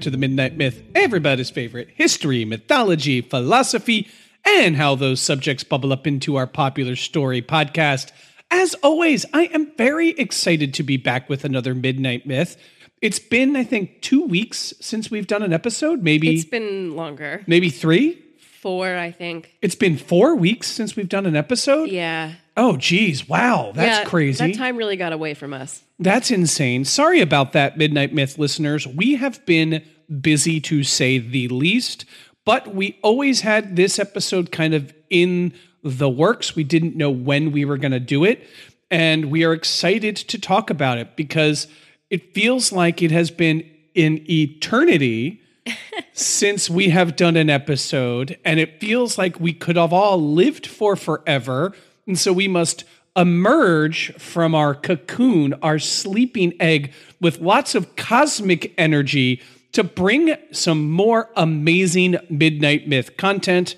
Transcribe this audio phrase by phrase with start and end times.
[0.00, 4.08] back to the Midnight Myth, everybody's favorite history, mythology, philosophy,
[4.46, 8.10] and how those subjects bubble up into our popular story podcast.
[8.50, 12.56] As always, I am very excited to be back with another Midnight Myth.
[13.02, 17.44] It's been, I think, two weeks since we've done an episode, maybe It's been longer.
[17.46, 18.24] maybe three.
[18.62, 19.54] Four, I think.
[19.60, 21.90] It's been four weeks since we've done an episode.
[21.90, 22.32] Yeah.
[22.56, 24.46] Oh, geez, wow, that's Yeah, crazy.
[24.52, 25.82] That time really got away from us.
[26.00, 26.86] That's insane.
[26.86, 28.86] Sorry about that, Midnight Myth listeners.
[28.86, 29.84] We have been
[30.20, 32.06] busy to say the least,
[32.46, 35.52] but we always had this episode kind of in
[35.84, 36.56] the works.
[36.56, 38.46] We didn't know when we were going to do it,
[38.90, 41.68] and we are excited to talk about it because
[42.08, 43.58] it feels like it has been
[43.94, 45.42] an eternity
[46.14, 50.66] since we have done an episode, and it feels like we could have all lived
[50.66, 51.74] for forever.
[52.06, 52.84] And so we must
[53.16, 60.90] emerge from our cocoon, our sleeping egg, with lots of cosmic energy to bring some
[60.90, 63.76] more amazing Midnight Myth content.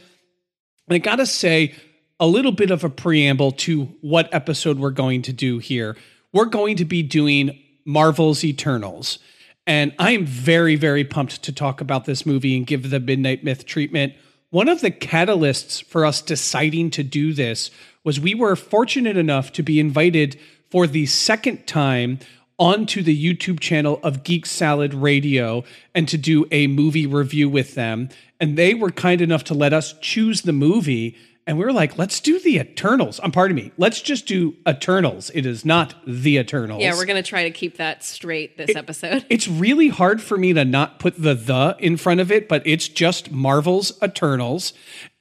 [0.89, 1.75] And I gotta say,
[2.23, 5.97] a little bit of a preamble to what episode we're going to do here.
[6.33, 9.19] We're going to be doing Marvel's Eternals.
[9.67, 13.43] And I am very, very pumped to talk about this movie and give the Midnight
[13.43, 14.15] Myth treatment.
[14.51, 17.73] One of the catalysts for us deciding to do this
[18.05, 20.39] was we were fortunate enough to be invited
[20.71, 22.19] for the second time
[22.59, 25.65] onto the YouTube channel of Geek Salad Radio
[25.95, 28.09] and to do a movie review with them.
[28.41, 31.17] And they were kind enough to let us choose the movie.
[31.45, 33.19] And we were like, let's do the Eternals.
[33.19, 33.73] I'm um, pardon me.
[33.77, 35.31] Let's just do Eternals.
[35.35, 36.83] It is not the Eternals.
[36.83, 39.27] Yeah, we're to try to keep that straight this episode.
[39.29, 42.63] It's really hard for me to not put the the in front of it, but
[42.65, 44.73] it's just Marvel's Eternals.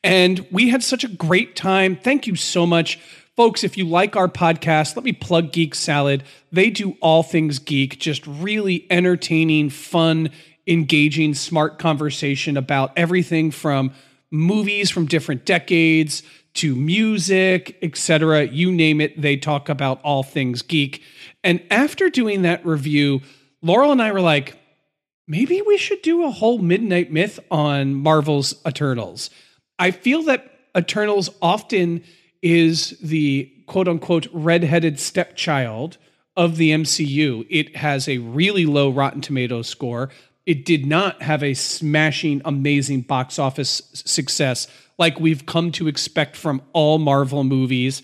[0.03, 1.95] And we had such a great time.
[1.95, 3.00] Thank you so much.
[3.35, 6.23] Folks, if you like our podcast, let me plug Geek Salad.
[6.51, 10.31] They do all things geek, just really entertaining, fun,
[10.67, 13.94] engaging, smart conversation about everything from
[14.31, 16.23] movies from different decades
[16.53, 18.47] to music, etc.
[18.47, 21.01] You name it, they talk about all things geek.
[21.44, 23.22] And after doing that review,
[23.61, 24.57] Laurel and I were like,
[25.28, 29.29] maybe we should do a whole Midnight Myth on Marvel's Eternals.
[29.81, 32.03] I feel that Eternals often
[32.43, 35.97] is the quote unquote redheaded stepchild
[36.37, 37.47] of the MCU.
[37.49, 40.09] It has a really low Rotten Tomatoes score.
[40.45, 44.67] It did not have a smashing, amazing box office success
[44.99, 48.03] like we've come to expect from all Marvel movies.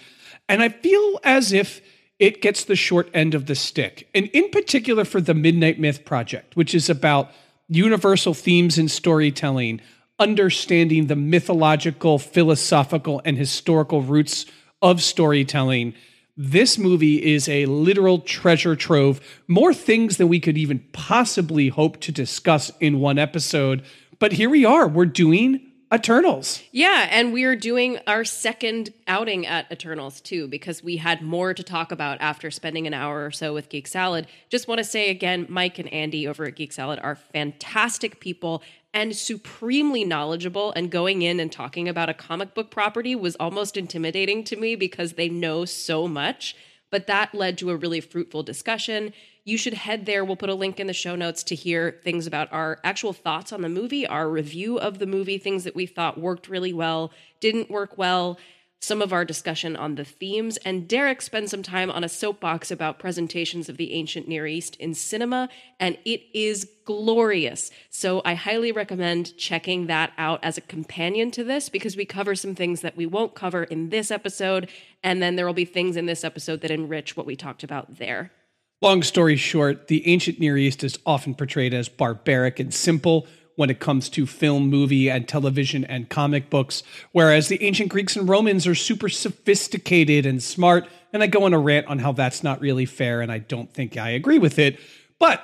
[0.49, 1.81] And I feel as if
[2.17, 4.09] it gets the short end of the stick.
[4.15, 7.31] And in particular for the Midnight Myth Project, which is about
[7.69, 9.79] universal themes in storytelling,
[10.19, 14.45] understanding the mythological, philosophical, and historical roots
[14.81, 15.94] of storytelling.
[16.35, 22.00] This movie is a literal treasure trove, more things than we could even possibly hope
[22.01, 23.83] to discuss in one episode.
[24.19, 25.61] But here we are, we're doing
[25.94, 26.61] Eternals.
[26.72, 31.63] Yeah, and we're doing our second outing at Eternals too, because we had more to
[31.63, 34.27] talk about after spending an hour or so with Geek Salad.
[34.50, 38.62] Just want to say again, Mike and Andy over at Geek Salad are fantastic people
[38.97, 40.73] and supremely knowledgeable.
[40.75, 44.75] And going in and talking about a comic book property was almost intimidating to me
[44.75, 46.55] because they know so much.
[46.89, 49.13] But that led to a really fruitful discussion
[49.47, 50.25] you should head there.
[50.25, 53.53] We'll put a link in the show notes to hear things about our actual thoughts
[53.53, 57.13] on the movie, our review of the movie, things that we thought worked really well,
[57.39, 58.38] didn't work well.
[58.79, 62.69] Some of our discussion on the themes, and Derek spends some time on a soapbox
[62.69, 67.71] about presentations of the ancient Near East in cinema, and it is glorious.
[67.89, 72.35] So I highly recommend checking that out as a companion to this because we cover
[72.35, 74.69] some things that we won't cover in this episode,
[75.03, 77.97] and then there will be things in this episode that enrich what we talked about
[77.97, 78.31] there.
[78.80, 83.25] Long story short, the ancient Near East is often portrayed as barbaric and simple
[83.57, 88.15] when it comes to film, movie, and television and comic books, whereas the ancient Greeks
[88.15, 90.88] and Romans are super sophisticated and smart.
[91.12, 93.74] And I go on a rant on how that's not really fair, and I don't
[93.74, 94.80] think I agree with it.
[95.19, 95.44] But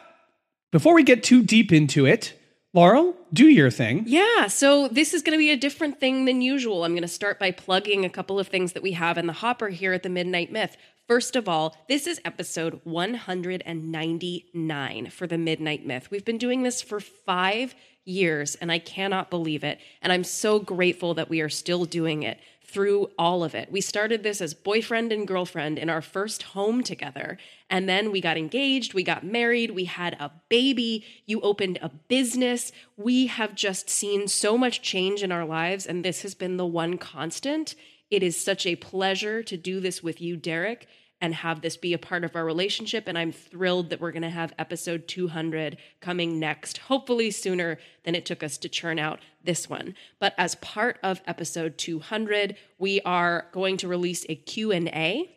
[0.72, 2.40] before we get too deep into it,
[2.76, 4.04] Laurel, do your thing.
[4.08, 6.84] Yeah, so this is going to be a different thing than usual.
[6.84, 9.34] I'm going to start by plugging a couple of things that we have in the
[9.34, 10.76] hopper here at the Midnight Myth.
[11.08, 16.10] First of all, this is episode 199 for the Midnight Myth.
[16.10, 19.80] We've been doing this for five years, and I cannot believe it.
[20.02, 23.70] And I'm so grateful that we are still doing it through all of it.
[23.70, 27.38] We started this as boyfriend and girlfriend in our first home together.
[27.70, 31.90] And then we got engaged, we got married, we had a baby, you opened a
[31.90, 32.72] business.
[32.96, 36.66] We have just seen so much change in our lives, and this has been the
[36.66, 37.76] one constant.
[38.14, 40.88] It is such a pleasure to do this with you, Derek
[41.20, 43.08] and have this be a part of our relationship.
[43.08, 48.14] And I'm thrilled that we're going to have episode 200 coming next, hopefully sooner than
[48.14, 49.96] it took us to churn out this one.
[50.20, 55.32] But as part of episode 200, we are going to release a Q&A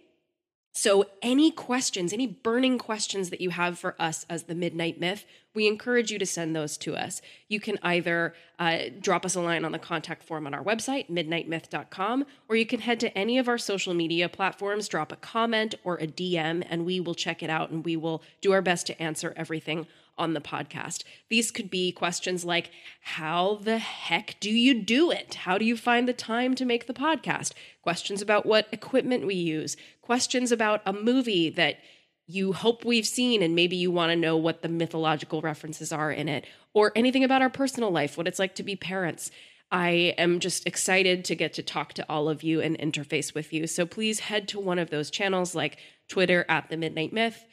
[0.79, 5.25] so, any questions, any burning questions that you have for us as the Midnight Myth,
[5.55, 7.23] we encourage you to send those to us.
[7.49, 11.09] You can either uh, drop us a line on the contact form on our website,
[11.11, 15.77] midnightmyth.com, or you can head to any of our social media platforms, drop a comment
[15.83, 18.87] or a DM, and we will check it out and we will do our best
[18.89, 19.87] to answer everything
[20.19, 21.05] on the podcast.
[21.29, 22.71] These could be questions like
[23.01, 25.35] How the heck do you do it?
[25.35, 27.53] How do you find the time to make the podcast?
[27.83, 31.79] Questions about what equipment we use, questions about a movie that
[32.27, 36.11] you hope we've seen and maybe you want to know what the mythological references are
[36.11, 39.31] in it, or anything about our personal life, what it's like to be parents.
[39.71, 43.53] I am just excited to get to talk to all of you and interface with
[43.53, 43.67] you.
[43.67, 45.79] So please head to one of those channels like
[46.09, 47.45] Twitter at The Midnight Myth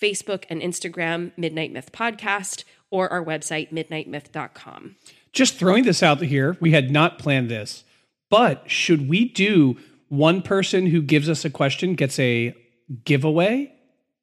[0.00, 4.96] Facebook and Instagram, Midnight Myth Podcast, or our website, midnightmyth.com.
[5.32, 7.84] Just throwing this out here, we had not planned this,
[8.30, 9.76] but should we do
[10.08, 12.54] one person who gives us a question gets a
[13.04, 13.72] giveaway?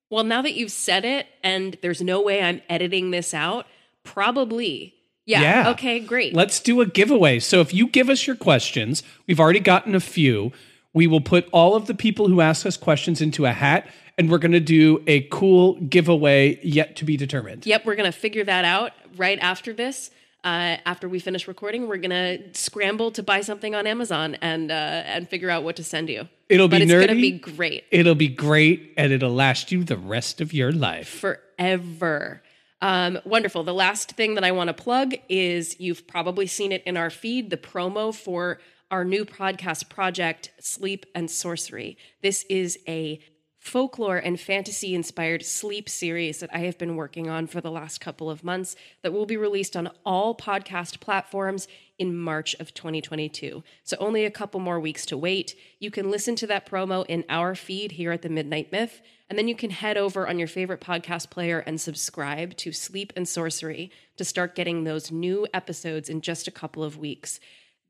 [0.09, 3.65] Well, now that you've said it and there's no way I'm editing this out,
[4.03, 4.95] probably.
[5.25, 5.41] Yeah.
[5.41, 5.69] yeah.
[5.71, 6.33] Okay, great.
[6.33, 7.39] Let's do a giveaway.
[7.39, 10.51] So if you give us your questions, we've already gotten a few.
[10.93, 13.87] We will put all of the people who ask us questions into a hat
[14.17, 17.65] and we're going to do a cool giveaway yet to be determined.
[17.65, 20.09] Yep, we're going to figure that out right after this.
[20.43, 24.73] Uh, after we finish recording, we're gonna scramble to buy something on Amazon and uh,
[25.05, 26.29] and figure out what to send you.
[26.47, 27.07] It'll be but it's nerdy.
[27.07, 27.83] gonna be great.
[27.91, 32.43] It'll be great, and it'll last you the rest of your life forever.
[32.81, 33.63] Um, wonderful.
[33.63, 37.09] The last thing that I want to plug is you've probably seen it in our
[37.09, 38.59] feed, the promo for
[38.89, 41.97] our new podcast project, Sleep and Sorcery.
[42.21, 43.19] This is a
[43.67, 47.99] folklore and fantasy inspired sleep series that I have been working on for the last
[47.99, 51.67] couple of months that will be released on all podcast platforms
[51.99, 53.63] in March of 2022.
[53.83, 55.55] So, only a couple more weeks to wait.
[55.79, 59.37] You can listen to that promo in our feed here at the Midnight Myth, and
[59.37, 63.27] then you can head over on your favorite podcast player and subscribe to Sleep and
[63.27, 67.39] Sorcery to start getting those new episodes in just a couple of weeks.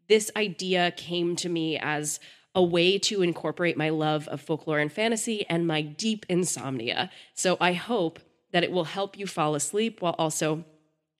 [0.07, 2.19] This idea came to me as
[2.57, 7.11] a way to incorporate my love of folklore and fantasy and my deep insomnia.
[7.35, 8.19] So I hope
[8.51, 10.65] that it will help you fall asleep while also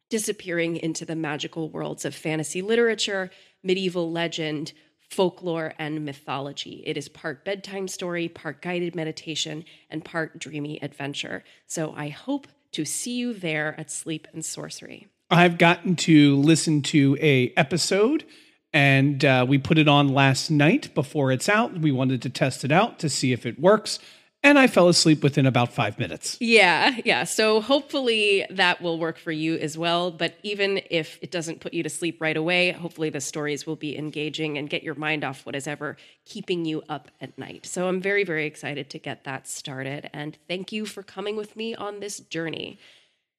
[0.10, 3.30] disappearing into the magical worlds of fantasy literature,
[3.62, 4.74] medieval legend,
[5.12, 6.82] folklore, and mythology.
[6.88, 11.44] It is part bedtime story, part guided meditation, and part dreamy adventure.
[11.68, 15.08] So I hope to see you there at Sleep and Sorcery.
[15.30, 18.26] I've gotten to listen to a episode
[18.74, 21.80] and uh, we put it on last night before it's out.
[21.80, 24.00] We wanted to test it out to see if it works.
[24.44, 26.38] And I fell asleep within about five minutes.
[26.40, 27.24] Yeah, yeah.
[27.24, 30.12] So hopefully that will work for you as well.
[30.12, 33.76] But even if it doesn't put you to sleep right away, hopefully the stories will
[33.76, 37.66] be engaging and get your mind off what is ever keeping you up at night.
[37.66, 40.10] So I'm very, very excited to get that started.
[40.14, 42.78] And thank you for coming with me on this journey.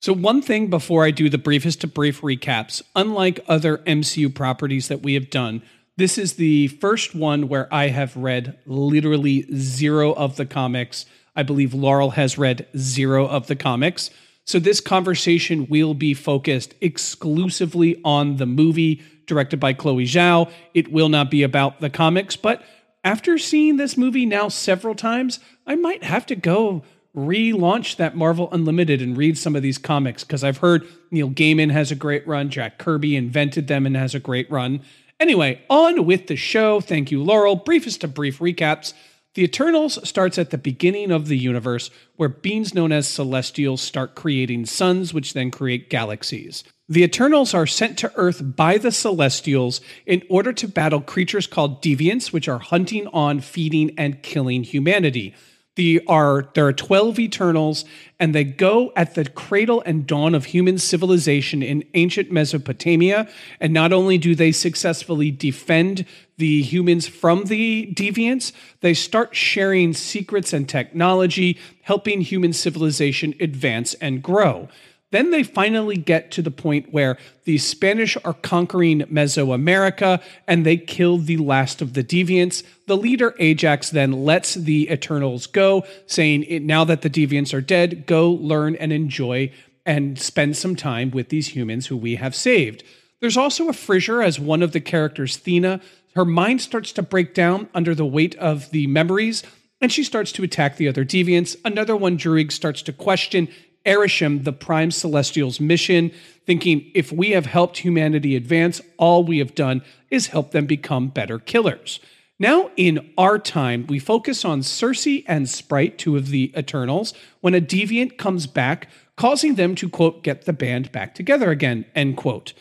[0.01, 4.87] So, one thing before I do the briefest to brief recaps, unlike other MCU properties
[4.89, 5.61] that we have done,
[5.97, 11.05] this is the first one where I have read literally zero of the comics.
[11.35, 14.11] I believe Laurel has read zero of the comics.
[14.45, 20.49] So, this conversation will be focused exclusively on the movie directed by Chloe Zhao.
[20.75, 22.63] It will not be about the comics, but
[23.03, 26.85] after seeing this movie now several times, I might have to go
[27.17, 31.73] relaunch that Marvel Unlimited and read some of these comics because I've heard Neil Gaiman
[31.73, 34.81] has a great run, Jack Kirby invented them and has a great run.
[35.21, 36.81] Anyway, on with the show.
[36.81, 37.57] Thank you, Laurel.
[37.57, 38.93] Briefest of brief recaps.
[39.35, 44.15] The Eternals starts at the beginning of the universe, where beings known as Celestials start
[44.15, 46.65] creating suns, which then create galaxies.
[46.89, 51.83] The Eternals are sent to Earth by the Celestials in order to battle creatures called
[51.83, 55.35] deviants, which are hunting on, feeding, and killing humanity.
[55.79, 57.85] The are there are 12 Eternals,
[58.19, 63.29] and they go at the cradle and dawn of human civilization in ancient Mesopotamia.
[63.61, 66.05] And not only do they successfully defend
[66.37, 73.95] the humans from the deviants, they start sharing secrets and technology, helping human civilization advance
[73.95, 74.69] and grow.
[75.11, 80.77] Then they finally get to the point where the Spanish are conquering Mesoamerica and they
[80.77, 82.63] kill the last of the deviants.
[82.87, 88.07] The leader, Ajak, then lets the Eternals go, saying, Now that the deviants are dead,
[88.07, 89.51] go learn and enjoy
[89.87, 92.85] and spend some time with these humans who we have saved.
[93.21, 95.81] There's also a fissure as one of the characters, Thena.
[96.15, 99.43] Her mind starts to break down under the weight of the memories
[99.81, 101.57] and she starts to attack the other deviants.
[101.65, 103.49] Another one, Druig, starts to question
[103.87, 106.11] Arishem, the prime celestial's mission,
[106.47, 111.09] thinking if we have helped humanity advance, all we have done is help them become
[111.09, 112.01] better killers.
[112.39, 117.55] Now, in our time, we focus on Sersi and Sprite, two of the Eternals, when
[117.55, 122.17] a deviant comes back, causing them to, quote, get the band back together again, end
[122.17, 122.53] quote.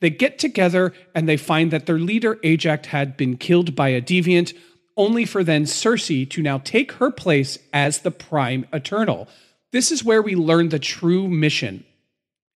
[0.00, 4.00] They get together and they find that their leader, Ajak, had been killed by a
[4.00, 4.54] deviant,
[4.96, 9.28] only for then Sersi to now take her place as the prime Eternal.
[9.72, 11.84] This is where we learn the true mission.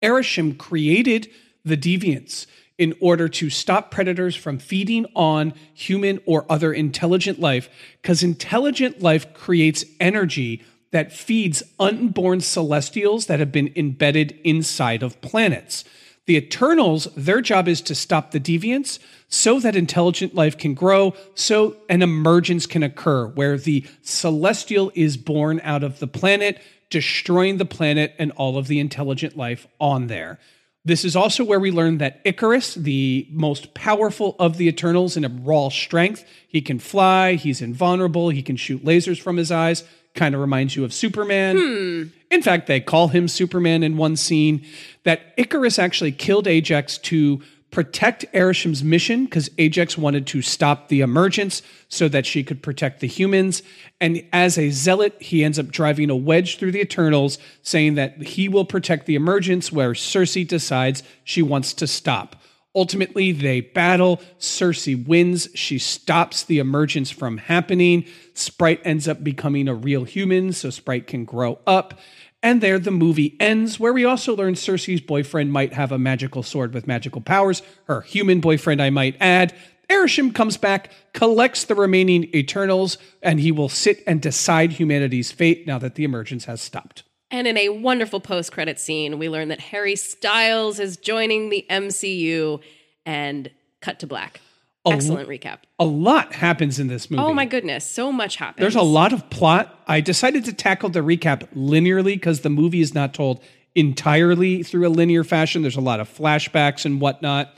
[0.04, 1.30] Arishem created
[1.66, 2.46] the deviants
[2.78, 7.70] in order to stop predators from feeding on human or other intelligent life,
[8.02, 15.20] because intelligent life creates energy that feeds unborn celestials that have been embedded inside of
[15.22, 15.84] planets.
[16.26, 21.16] The Eternals, their job is to stop the deviants so that intelligent life can grow,
[21.36, 27.58] so an emergence can occur where the celestial is born out of the planet destroying
[27.58, 30.40] the planet and all of the intelligent life on there.
[30.86, 35.26] This is also where we learn that Ikaris, the most powerful of the Eternals in
[35.26, 39.84] a raw strength, he can fly, he's invulnerable, he can shoot lasers from his eyes.
[40.16, 41.58] Kind of reminds you of Superman.
[41.58, 42.04] Hmm.
[42.32, 44.66] In fact, they call him Superman in one scene.
[45.04, 47.42] That Ikaris actually killed Ajak to
[47.72, 53.00] protect Arishem's mission because Ajak wanted to stop the emergence so that she could protect
[53.00, 53.62] the humans.
[54.02, 58.22] And as a zealot, he ends up driving a wedge through the Eternals, saying that
[58.22, 62.36] he will protect the emergence where Sersi decides she wants to stop.
[62.76, 64.22] Ultimately, they battle.
[64.40, 65.50] Sersi wins.
[65.56, 68.06] She stops the emergence from happening.
[68.36, 72.00] Sprite ends up becoming a real human, so Sprite can grow up.
[72.42, 76.42] And there the movie ends, where we also learn Sersi's boyfriend might have a magical
[76.42, 79.54] sword with magical powers, her human boyfriend, I might add.
[79.90, 85.68] Arishem comes back, collects the remaining Eternals, and he will sit and decide humanity's fate
[85.68, 87.04] now that the emergence has stopped.
[87.32, 91.66] And in a wonderful post credit scene, we learn that Harry Styles is joining the
[91.70, 92.62] MCU
[93.06, 94.42] and cut to black.
[94.86, 95.60] Excellent recap.
[95.78, 97.22] A lot happens in this movie.
[97.22, 98.62] Oh my goodness, so much happens.
[98.62, 99.78] There's a lot of plot.
[99.88, 103.44] I decided to tackle the recap linearly because the movie is not told
[103.76, 105.62] entirely through a linear fashion.
[105.62, 107.58] There's a lot of flashbacks and whatnot.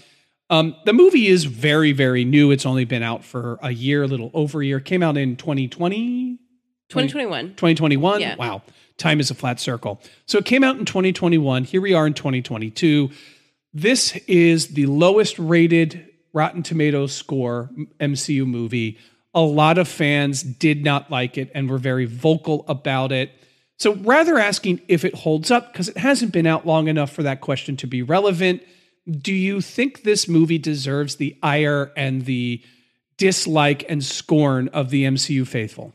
[0.49, 2.51] Um, the movie is very, very new.
[2.51, 4.79] It's only been out for a year, a little over a year.
[4.79, 6.39] Came out in 2020.
[6.89, 7.49] 2021.
[7.51, 8.19] 2021.
[8.19, 8.35] Yeah.
[8.35, 8.61] Wow.
[8.97, 10.01] Time is a flat circle.
[10.25, 11.63] So it came out in 2021.
[11.63, 13.09] Here we are in 2022.
[13.73, 17.69] This is the lowest rated Rotten Tomatoes score
[17.99, 18.97] MCU movie.
[19.33, 23.31] A lot of fans did not like it and were very vocal about it.
[23.77, 27.23] So rather asking if it holds up, because it hasn't been out long enough for
[27.23, 28.61] that question to be relevant,
[29.09, 32.61] do you think this movie deserves the ire and the
[33.17, 35.93] dislike and scorn of the MCU faithful?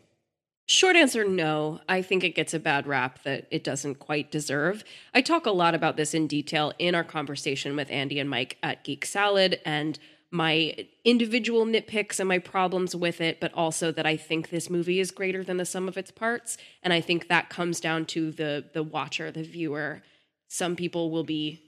[0.69, 1.81] Short answer no.
[1.89, 4.83] I think it gets a bad rap that it doesn't quite deserve.
[5.15, 8.59] I talk a lot about this in detail in our conversation with Andy and Mike
[8.65, 9.97] at Geek Salad and
[10.31, 15.01] my individual nitpicks and my problems with it, but also that I think this movie
[15.01, 16.59] is greater than the sum of its parts.
[16.83, 20.03] And I think that comes down to the the watcher, the viewer.
[20.49, 21.63] Some people will be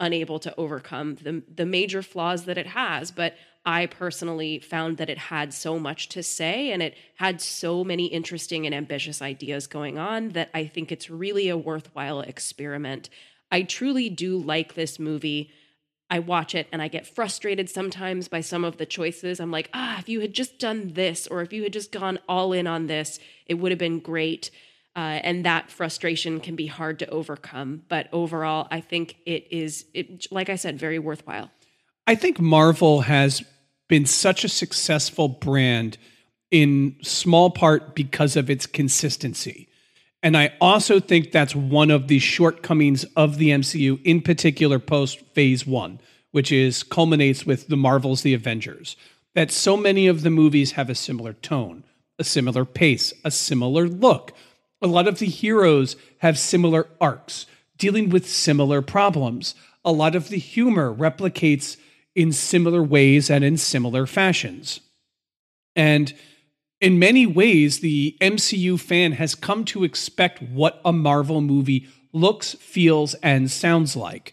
[0.00, 5.10] unable to overcome the the major flaws that it has, but I personally found that
[5.10, 9.66] it had so much to say and it had so many interesting and ambitious ideas
[9.66, 13.10] going on that I think it's really a worthwhile experiment.
[13.50, 15.50] I truly do like this movie.
[16.10, 19.40] I watch it and I get frustrated sometimes by some of the choices.
[19.40, 22.18] I'm like, ah, if you had just done this, or if you had just gone
[22.28, 24.50] all in on this, it would have been great.
[24.96, 27.82] Uh, and that frustration can be hard to overcome.
[27.88, 31.50] But overall, I think it is, it, like I said, very worthwhile.
[32.06, 33.44] I think Marvel has
[33.88, 35.98] been such a successful brand
[36.50, 39.67] in small part because of its consistency.
[40.22, 45.20] And I also think that's one of the shortcomings of the MCU, in particular post
[45.32, 46.00] phase one,
[46.32, 48.96] which is culminates with the Marvels, the Avengers.
[49.34, 51.84] That so many of the movies have a similar tone,
[52.18, 54.32] a similar pace, a similar look.
[54.82, 57.46] A lot of the heroes have similar arcs,
[57.76, 59.54] dealing with similar problems.
[59.84, 61.76] A lot of the humor replicates
[62.16, 64.80] in similar ways and in similar fashions.
[65.76, 66.12] And
[66.80, 72.54] in many ways, the MCU fan has come to expect what a Marvel movie looks,
[72.54, 74.32] feels, and sounds like.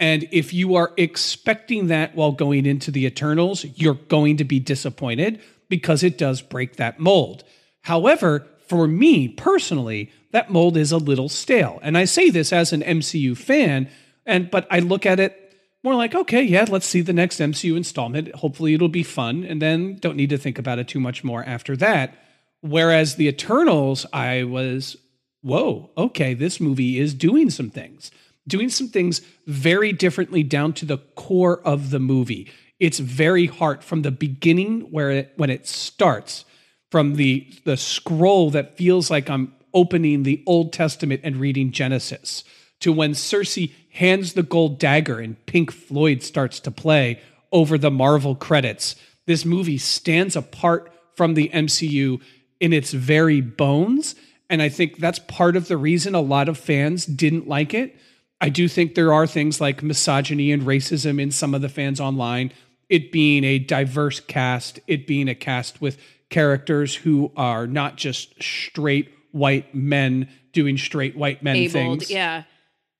[0.00, 4.58] And if you are expecting that while going into the Eternals, you're going to be
[4.58, 7.44] disappointed because it does break that mold.
[7.82, 11.78] However, for me personally, that mold is a little stale.
[11.82, 13.88] And I say this as an MCU fan,
[14.24, 15.41] and but I look at it
[15.82, 18.34] more like, okay, yeah, let's see the next MCU installment.
[18.36, 19.44] Hopefully it'll be fun.
[19.44, 22.14] And then don't need to think about it too much more after that.
[22.60, 24.96] Whereas the Eternals, I was,
[25.42, 28.12] whoa, okay, this movie is doing some things,
[28.46, 32.50] doing some things very differently down to the core of the movie.
[32.78, 36.44] It's very hard from the beginning where it, when it starts,
[36.92, 42.44] from the the scroll that feels like I'm opening the Old Testament and reading Genesis
[42.82, 47.20] to when Sersi hands the gold dagger and Pink Floyd starts to play
[47.50, 48.96] over the Marvel credits.
[49.26, 52.20] This movie stands apart from the MCU
[52.60, 54.14] in its very bones.
[54.48, 57.96] And I think that's part of the reason a lot of fans didn't like it.
[58.40, 62.00] I do think there are things like misogyny and racism in some of the fans
[62.00, 62.52] online,
[62.88, 65.98] it being a diverse cast, it being a cast with
[66.28, 72.10] characters who are not just straight white men doing straight white men Abled, things.
[72.10, 72.42] yeah.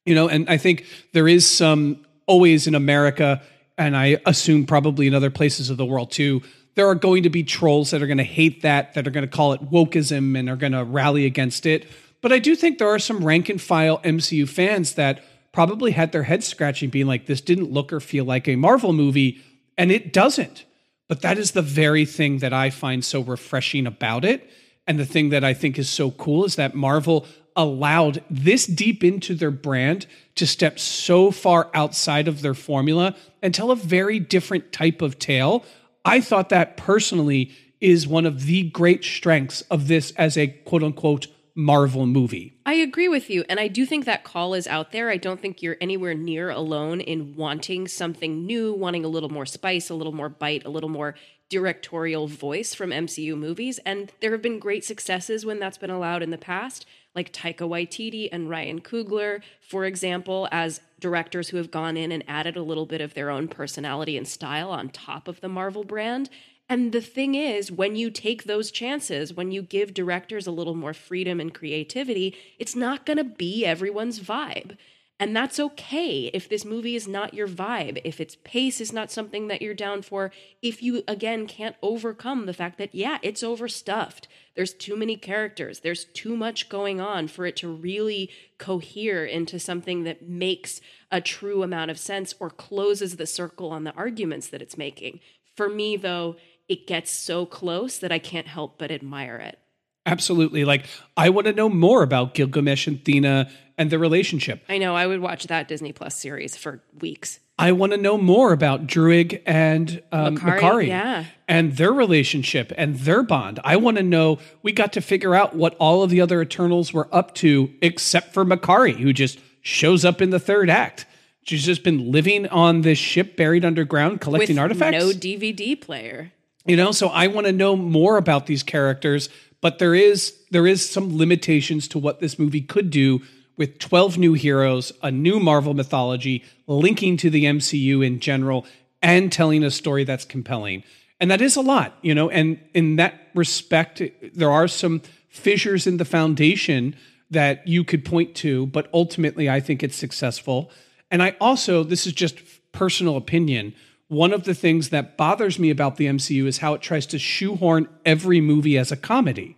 [0.05, 3.43] You know, and I think there is some always in America,
[3.79, 6.43] and I assume probably in other places of the world too,
[6.75, 9.27] there are going to be trolls that are going to hate that, that are going
[9.27, 11.87] to call it wokeism and are going to rally against it.
[12.23, 16.13] But I do think there are some rank and file MCU fans that probably had
[16.13, 19.43] their heads scratching, being like, this didn't look or feel like a Marvel movie,
[19.77, 20.65] and it doesn't.
[21.09, 24.49] But that is the very thing that I find so refreshing about it.
[24.87, 29.05] And the thing that I think is so cool is that Marvel allowed this deep
[29.05, 34.19] into their brand to step so far outside of their formula and tell a very
[34.19, 35.65] different type of tale.
[36.05, 40.83] I thought that personally is one of the great strengths of this as a quote
[40.83, 42.59] unquote Marvel movie.
[42.65, 43.45] I agree with you.
[43.49, 45.11] And I do think that call is out there.
[45.11, 49.45] I don't think you're anywhere near alone in wanting something new, wanting a little more
[49.45, 51.15] spice, a little more bite, a little more
[51.51, 53.79] directorial voice from MCU movies.
[53.85, 57.69] And there have been great successes when that's been allowed in the past, like Taika
[57.69, 62.63] Waititi and Ryan Coogler, for example, as directors who have gone in and added a
[62.63, 66.31] little bit of their own personality and style on top of the Marvel brand.
[66.69, 70.75] And the thing is, when you take those chances, when you give directors a little
[70.75, 74.77] more freedom and creativity, it's not going to be everyone's vibe.
[75.21, 79.11] And that's okay if this movie is not your vibe, if its pace is not
[79.11, 83.43] something that you're down for, if you, again, can't overcome the fact that, yeah, it's
[83.43, 84.27] overstuffed.
[84.55, 89.59] There's too many characters, there's too much going on for it to really cohere into
[89.59, 94.49] something that makes a true amount of sense or closes the circle on the arguments
[94.49, 95.21] that it's making.
[95.57, 96.37] For me, though,
[96.69, 99.59] it gets so close that I can't help but admire it.
[100.05, 100.65] Absolutely.
[100.65, 100.87] Like,
[101.17, 103.51] I want to know more about Gilgamesh and Thena
[103.83, 104.63] and their relationship.
[104.69, 104.95] I know.
[104.95, 107.41] I would watch that Disney Plus series for weeks.
[107.59, 111.25] I want to know more about Druig and um, Makkari yeah.
[111.49, 113.59] and their relationship and their bond.
[113.65, 114.39] I want to know.
[114.63, 118.33] We got to figure out what all of the other Eternals were up to, except
[118.33, 121.05] for Makkari, who just shows up in the third act.
[121.43, 125.05] She's just been living on this ship buried underground, collecting With artifacts.
[125.05, 126.31] No DVD player.
[126.67, 129.29] You know, so I want to know more about these characters,
[129.61, 133.23] but there is there is some limitations to what this movie could do
[133.57, 138.67] with 12 new heroes, a new Marvel mythology, linking to the MCU in general
[139.03, 140.85] and telling a story that's compelling.
[141.21, 144.03] And that is a lot, you know, and in that respect
[144.35, 146.97] there are some fissures in the foundation
[147.31, 150.71] that you could point to, but ultimately I think it's successful.
[151.11, 152.41] And I also this is just
[152.73, 153.75] personal opinion
[154.13, 157.19] one of the things that bothers me about the MCU is how it tries to
[157.19, 159.57] shoehorn every movie as a comedy.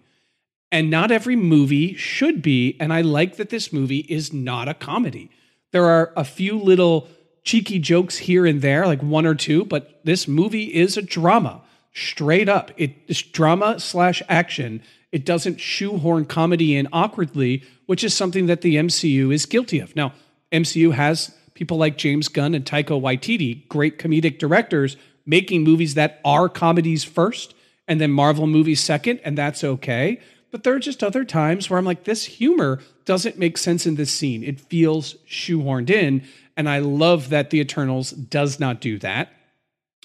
[0.74, 2.76] And not every movie should be.
[2.80, 5.30] And I like that this movie is not a comedy.
[5.70, 7.06] There are a few little
[7.44, 11.62] cheeky jokes here and there, like one or two, but this movie is a drama,
[11.92, 12.72] straight up.
[12.76, 14.82] It's drama slash action.
[15.12, 19.94] It doesn't shoehorn comedy in awkwardly, which is something that the MCU is guilty of.
[19.94, 20.12] Now,
[20.50, 26.20] MCU has people like James Gunn and Taika Waititi, great comedic directors, making movies that
[26.24, 27.54] are comedies first
[27.86, 30.20] and then Marvel movies second, and that's okay.
[30.54, 33.96] But there are just other times where I'm like, this humor doesn't make sense in
[33.96, 34.44] this scene.
[34.44, 36.22] It feels shoehorned in.
[36.56, 39.32] And I love that The Eternals does not do that.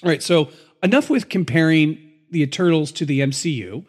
[0.02, 0.50] All right, so
[0.82, 2.00] enough with comparing
[2.32, 3.86] The Eternals to the MCU.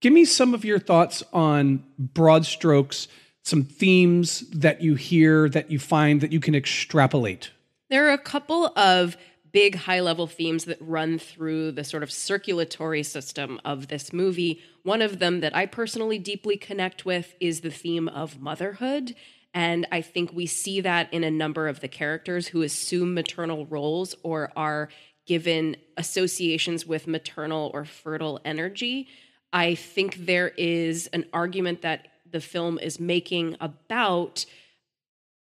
[0.00, 3.08] Give me some of your thoughts on broad strokes,
[3.42, 7.50] some themes that you hear that you find that you can extrapolate.
[7.90, 9.16] There are a couple of
[9.54, 14.60] big high level themes that run through the sort of circulatory system of this movie.
[14.82, 19.14] One of them that I personally deeply connect with is the theme of motherhood.
[19.54, 23.64] And I think we see that in a number of the characters who assume maternal
[23.66, 24.88] roles or are
[25.24, 29.06] given associations with maternal or fertile energy.
[29.52, 34.46] I think there is an argument that the film is making about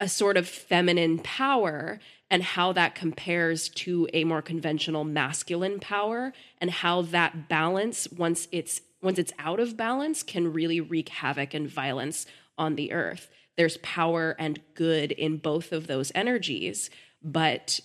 [0.01, 2.01] a sort of feminine power
[2.33, 8.49] and how that compares to a more conventional masculine power and how that balance once
[8.51, 12.25] it's once it's out of balance can really wreak havoc and violence
[12.57, 13.29] on the earth.
[13.57, 16.89] There's power and good in both of those energies
[17.23, 17.81] but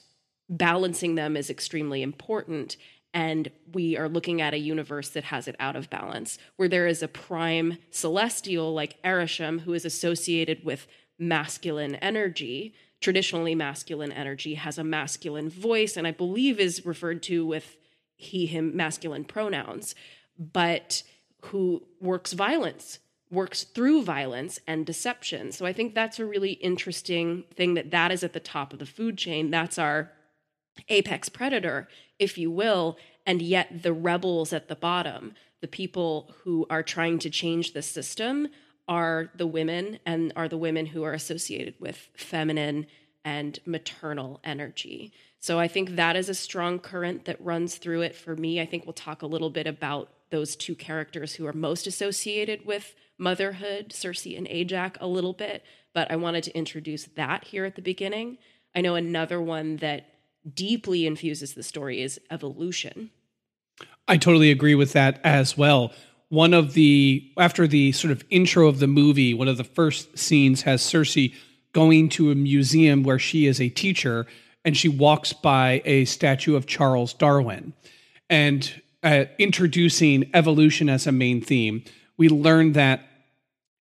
[0.49, 2.77] balancing them is extremely important
[3.13, 6.87] and we are looking at a universe that has it out of balance where there
[6.87, 10.87] is a prime celestial like Arishem who is associated with
[11.19, 17.45] masculine energy traditionally masculine energy has a masculine voice and i believe is referred to
[17.45, 17.77] with
[18.15, 19.93] he him masculine pronouns
[20.37, 21.03] but
[21.41, 25.51] who works violence works through violence and deception.
[25.51, 28.79] So i think that's a really interesting thing that that is at the top of
[28.79, 29.51] the food chain.
[29.51, 30.11] That's our
[30.89, 31.87] apex predator
[32.19, 37.17] if you will and yet the rebels at the bottom the people who are trying
[37.17, 38.47] to change the system
[38.87, 42.87] are the women and are the women who are associated with feminine
[43.25, 45.11] and maternal energy.
[45.39, 48.61] So I think that is a strong current that runs through it for me.
[48.61, 52.65] I think we'll talk a little bit about those two characters who are most associated
[52.65, 57.65] with motherhood, Sersi and Ajak, a little bit, but I wanted to introduce that here
[57.65, 58.37] at the beginning.
[58.75, 60.07] I know another one that
[60.53, 63.11] deeply infuses the story is evolution.
[64.07, 65.93] I totally agree with that as well
[66.29, 70.17] one of the after the sort of intro of the movie, one of the first
[70.17, 71.33] scenes has Sersi
[71.73, 74.25] going to a museum where she is a teacher
[74.65, 77.73] and she walks by a statue of Charles Darwin
[78.29, 81.83] and uh, introducing evolution as a main theme.
[82.17, 83.07] We learn that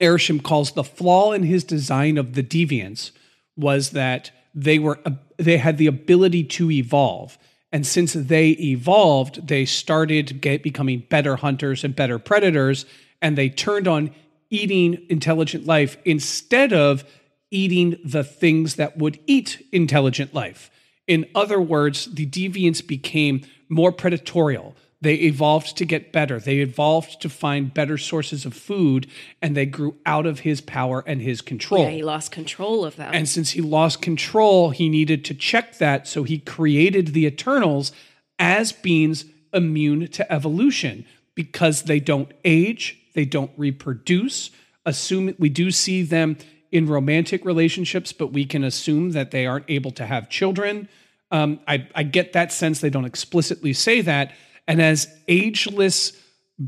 [0.01, 3.11] Arishem calls the flaw in his design of the deviants
[3.57, 7.39] was that they were uh, they had the ability to evolve
[7.73, 12.87] and since they evolved, they started get, becoming better hunters and better predators,
[13.21, 14.15] and they turned on
[14.51, 17.05] eating intelligent life instead of
[17.51, 20.71] eating the things that would eat intelligent life.
[21.07, 24.75] In other words, the deviants became more predatorial.
[25.07, 26.41] They evolved to get better.
[26.41, 29.07] They evolved to find better sources of food,
[29.41, 31.85] and they grew out of his power and his control.
[31.85, 33.15] Yeah, he lost control of them.
[33.15, 36.09] And since he lost control, he needed to check that.
[36.09, 37.93] So he created the Eternals
[38.41, 44.51] as beings immune to evolution because they don't age, they don't reproduce.
[44.85, 46.37] Assume we do see them
[46.73, 50.89] in romantic relationships, but we can assume that they aren't able to have children.
[51.31, 54.33] Um, I, I get that sense they don't explicitly say that
[54.67, 56.13] and as ageless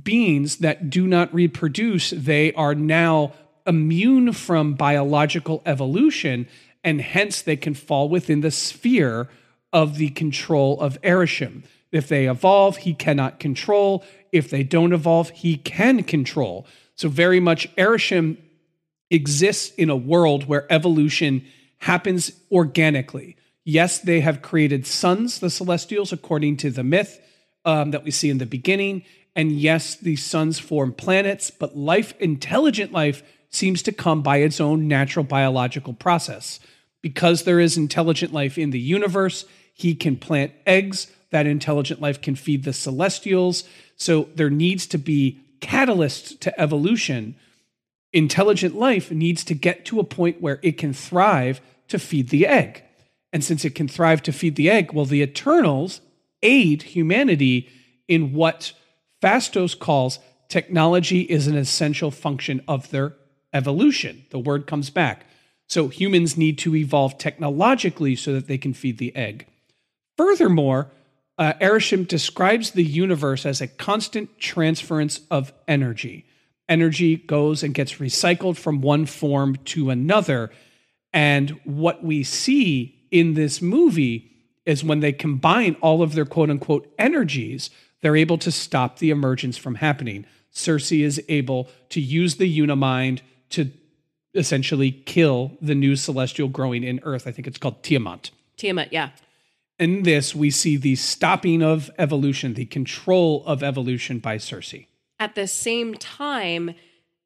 [0.02, 3.32] beings that do not reproduce, they are now
[3.66, 6.46] immune from biological evolution,
[6.84, 9.28] and hence they can fall within the sphere
[9.72, 11.62] of the control of Arishem.
[11.90, 14.04] If they evolve, he cannot control.
[14.32, 16.66] If they don't evolve, he can control.
[16.94, 18.36] So, very much Arishem
[19.10, 21.46] exists in a world where evolution
[21.78, 23.36] happens organically.
[23.64, 27.20] Yes, they have created suns, the Celestials, according to the myth
[27.68, 29.02] um, that we see in the beginning.
[29.36, 34.58] And yes, these suns form planets, but life, intelligent life, seems to come by its
[34.58, 36.60] own natural biological process.
[37.02, 41.12] Because there is intelligent life in the universe, he can plant eggs.
[41.30, 43.64] That intelligent life can feed the celestials.
[43.96, 47.36] So there needs to be catalysts to evolution.
[48.14, 52.46] Intelligent life needs to get to a point where it can thrive to feed the
[52.46, 52.82] egg.
[53.30, 56.00] And since it can thrive to feed the egg, well, the Eternals
[56.42, 57.68] aid humanity
[58.06, 58.72] in what
[59.22, 63.14] Phastos calls technology is an essential function of their
[63.52, 64.24] evolution.
[64.30, 65.26] The word comes back.
[65.66, 69.46] So humans need to evolve technologically so that they can feed the egg.
[70.16, 70.90] Furthermore,
[71.36, 76.24] uh, Arishem describes the universe as a constant transference of energy.
[76.68, 80.50] Energy goes and gets recycled from one form to another.
[81.12, 84.30] And what we see in this movie
[84.68, 87.70] is when they combine all of their quote unquote energies,
[88.02, 90.26] they're able to stop the emergence from happening.
[90.52, 93.70] Sersi is able to use the Unimind to
[94.34, 97.26] essentially kill the new celestial growing in Earth.
[97.26, 98.30] I think it's called Tiamat.
[98.58, 99.10] Tiamat, yeah.
[99.78, 104.86] In this, we see the stopping of evolution, the control of evolution by Sersi.
[105.18, 106.74] At the same time,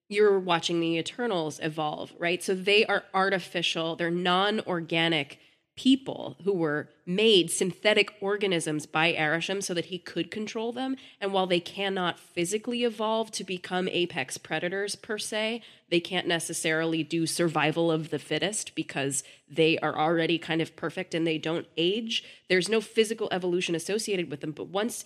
[0.08, 2.40] you're watching the Eternals evolve, right?
[2.42, 5.40] So they are artificial, they're non organic
[5.74, 10.96] people who were made synthetic organisms by Arishem so that he could control them.
[11.20, 17.02] And while they cannot physically evolve to become apex predators per se, they can't necessarily
[17.02, 21.66] do survival of the fittest because they are already kind of perfect and they don't
[21.76, 22.22] age.
[22.48, 24.52] There's no physical evolution associated with them.
[24.52, 25.04] But once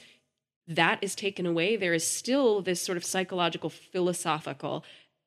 [0.66, 4.84] that is taken away, there is still this sort of psychological, philosophical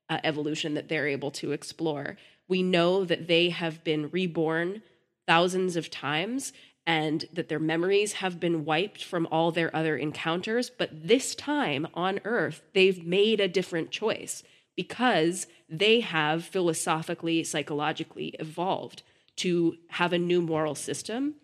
[0.10, 2.17] uh, evolution that they're able to explore.
[2.49, 4.82] We know that they have been reborn
[5.30, 6.52] thousands of times
[6.88, 10.72] and that their memories have been wiped from all their other encounters.
[10.72, 14.42] But this time on Earth, they've made a different choice
[14.76, 19.04] because they have philosophically, psychologically evolved
[19.36, 21.36] to have a new moral system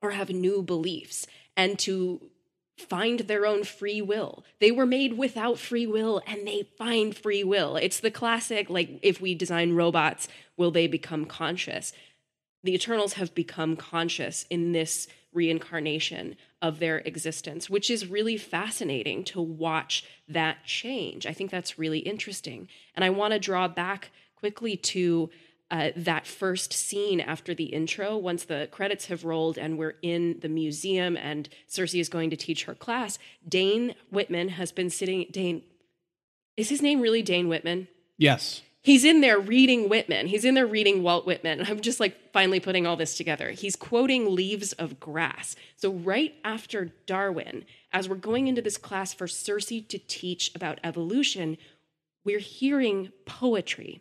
[0.00, 2.30] or have new beliefs and to
[2.78, 4.44] find their own free will.
[4.60, 7.74] They were made without free will and they find free will.
[7.74, 11.92] It's the classic like if we design robots, will they become conscious?
[12.64, 19.22] The Eternals have become conscious in this reincarnation of their existence, which is really fascinating
[19.24, 21.26] to watch that change.
[21.26, 22.68] I think that's really interesting.
[22.94, 25.30] And I want to draw back quickly to
[25.70, 30.38] uh, that first scene after the intro, once the credits have rolled and we're in
[30.40, 35.26] the museum and Sersi is going to teach her class, Dane Whitman has been sitting.
[35.30, 35.62] Dane,
[36.56, 37.88] is his name really Dane Whitman?
[38.16, 40.28] Yes he's in there reading Whitman.
[40.28, 41.64] He's in there reading Walt Whitman.
[41.66, 43.50] I'm just like finally putting all this together.
[43.50, 45.56] He's quoting Leaves of Grass.
[45.76, 50.78] So, right after Darwin, as we're going into this class for Sersi to teach about
[50.84, 51.56] evolution,
[52.24, 54.00] we're hearing poetry.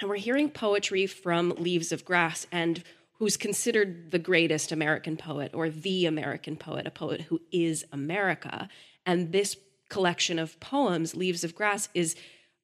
[0.00, 5.50] And we're hearing poetry from Leaves of Grass and who's considered the greatest American poet
[5.54, 8.68] or the American poet, a poet who is America.
[9.04, 9.56] And this
[9.88, 12.14] collection of poems, Leaves of Grass, is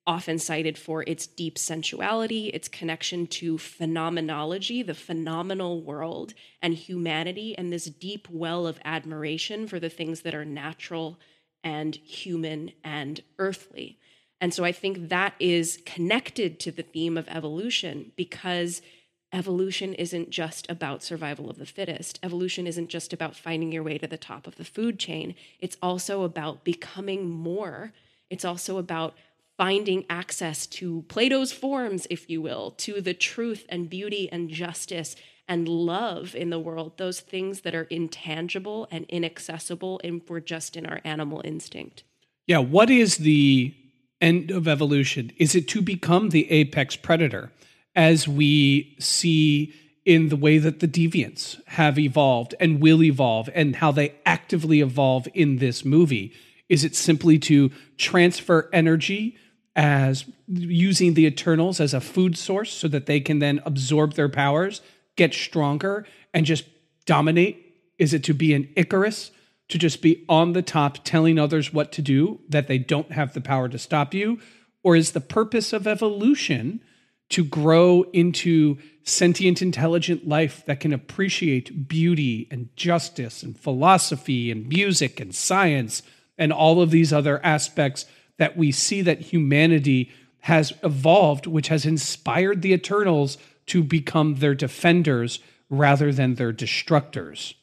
[0.07, 7.57] often cited for its deep sensuality, its connection to phenomenology, the phenomenal world, and humanity,
[7.57, 11.19] and this deep well of admiration for the things that are natural
[11.62, 13.99] and human and earthly.
[14.40, 18.83] And so I think that is connected to the theme of evolution because
[19.33, 22.21] evolution isn't just about survival of the fittest.
[22.23, 25.35] Evolution isn't just about finding your way to the top of the food chain.
[25.61, 27.93] It's also about becoming more.
[28.29, 29.14] It's also about
[29.57, 35.14] finding access to Plato's forms, if you will, to the truth and beauty and justice
[35.47, 40.77] and love in the world, those things that are intangible and inaccessible and we're just
[40.77, 42.03] in our animal instinct.
[42.47, 43.75] Yeah, what is the
[44.21, 45.33] end of evolution?
[45.38, 47.53] Is it to become the apex predator
[47.95, 49.73] as we see
[50.05, 54.81] in the way that the deviants have evolved and will evolve and how they actively
[54.81, 56.33] evolve in this movie?
[56.69, 59.37] Is it simply to transfer energy
[59.77, 64.29] as using the Eternals as a food source so that they can then absorb their
[64.29, 64.81] powers,
[65.17, 66.65] get stronger, and just
[67.07, 67.77] dominate?
[67.99, 69.31] Is it to be an Ikaris,
[69.69, 73.35] to just be on the top telling others what to do, that they don't have
[73.35, 74.39] the power to stop you?
[74.83, 76.81] Or is the purpose of evolution
[77.31, 84.69] to grow into sentient, intelligent life that can appreciate beauty and justice and philosophy and
[84.69, 86.03] music and science
[86.39, 88.07] and all of these other aspects
[88.38, 94.55] that we see that humanity has evolved, which has inspired the Eternals to become their
[94.55, 97.55] defenders rather than their destructors.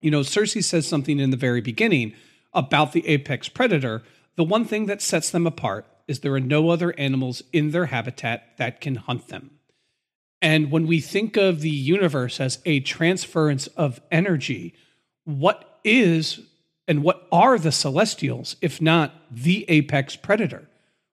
[0.00, 2.14] You know, Sersi says something in the very beginning
[2.54, 4.02] about the apex predator.
[4.36, 7.86] The one thing that sets them apart is there are no other animals in their
[7.86, 9.50] habitat that can hunt them.
[10.40, 14.74] And when we think of the universe as a transference of energy,
[15.24, 16.40] what is
[16.88, 20.68] and what are the Celestials, if not the apex predator?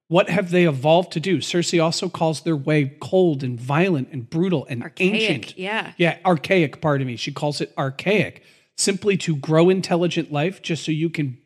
[0.08, 1.40] What have they evolved to do?
[1.40, 5.58] Sersi also calls their way cold and violent and brutal and archaic, ancient.
[5.58, 5.94] Yeah.
[5.98, 7.16] Yeah, archaic, pardon me.
[7.16, 8.44] She calls it archaic,
[8.78, 11.40] simply to grow intelligent life just so you can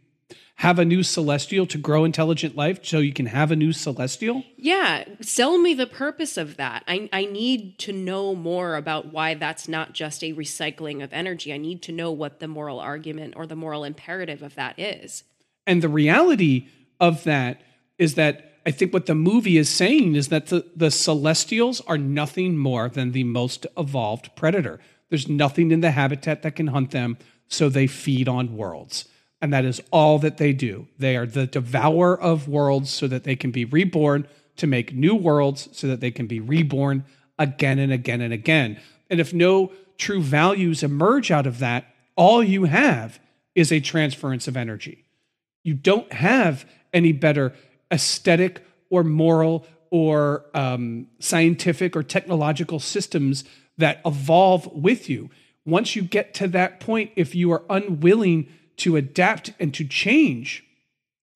[0.60, 4.44] have a new celestial to grow intelligent life so you can have a new celestial?
[4.58, 6.84] Yeah, sell me the purpose of that.
[6.86, 11.54] I, I need to know more about why that's not just a recycling of energy.
[11.54, 15.24] I need to know what the moral argument or the moral imperative of that is.
[15.66, 16.68] And the reality
[17.00, 17.62] of that
[17.98, 21.98] is that I think what the movie is saying is that the, the celestials are
[21.98, 24.82] nothing more than the most evolved predator.
[25.08, 27.18] There's nothing in the habitat that can hunt them,
[27.48, 29.06] so they feed on worlds.
[29.42, 30.88] And that is all that they do.
[30.98, 35.16] They are the devourer of worlds so that they can be reborn to make new
[35.16, 37.06] worlds so that they can be reborn
[37.38, 38.80] again and again and again.
[39.10, 43.20] And if no true values emerge out of that, all you have
[43.56, 45.06] is a transference of energy.
[45.64, 47.54] You don't have any better
[47.92, 53.44] aesthetic or moral or um, scientific or technological systems
[53.78, 55.30] that evolve with you.
[55.66, 58.48] Once you get to that point, if you are unwilling
[58.80, 60.64] to adapt and to change.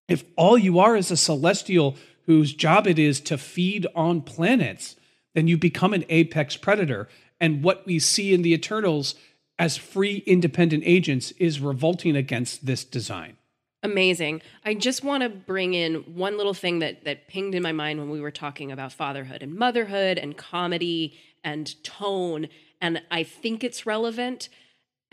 [0.07, 4.95] If all you are is a celestial whose job it is to feed on planets,
[5.33, 7.07] then you become an apex predator.
[7.39, 9.15] And what we see in the Eternals
[9.59, 13.37] as free independent agents is revolting against this design.
[13.83, 14.41] Amazing.
[14.63, 17.99] I just want to bring in one little thing that that pinged in my mind
[17.99, 22.47] when we were talking about fatherhood and motherhood and comedy and tone
[22.79, 24.47] and I think it's relevant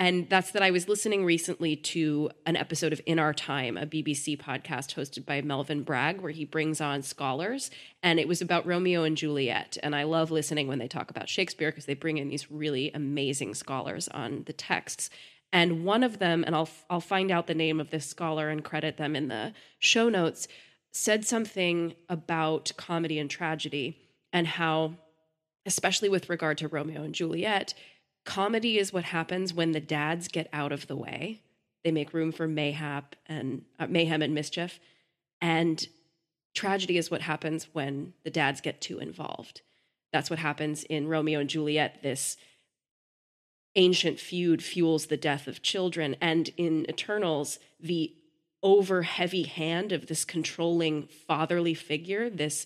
[0.01, 3.85] and that's that I was listening recently to an episode of In Our Time, a
[3.85, 7.71] BBC podcast hosted by Melvyn Bragg, where he brings on scholars.
[8.03, 9.77] And it was about Romeo and Juliet.
[9.83, 12.91] And I love listening when they talk about Shakespeare because they bring in these really
[12.95, 15.11] amazing scholars on the texts.
[15.53, 18.65] And one of them, and I'll I'll find out the name of this scholar and
[18.65, 20.49] credit them in the show notes,
[20.93, 23.99] said something about comedy and tragedy
[24.33, 24.95] and how,
[25.67, 27.75] especially with regard to Romeo and Juliet,
[28.31, 31.41] comedy is what happens when the dads get out of the way.
[31.83, 34.79] They make room for mayhap and uh, mayhem and mischief.
[35.41, 35.85] And
[36.55, 39.63] tragedy is what happens when the dads get too involved.
[40.13, 42.05] That's what happens in Romeo and Juliet.
[42.05, 42.37] This
[43.75, 46.15] ancient feud fuels the death of children.
[46.21, 48.15] And in Eternals, the
[48.63, 52.65] over heavy hand of this controlling fatherly figure, this,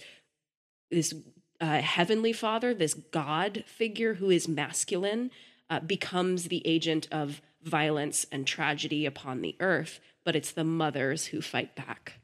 [0.91, 1.15] this
[1.59, 5.31] uh, heavenly father, this God figure who is masculine,
[5.71, 11.27] uh, becomes the agent of violence and tragedy upon the earth, but it's the mothers
[11.27, 12.21] who fight back.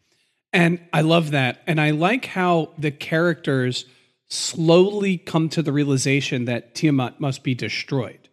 [0.53, 1.63] And I love that.
[1.67, 3.85] And I like how the characters
[4.29, 8.29] slowly come to the realization that Tiamat must be destroyed.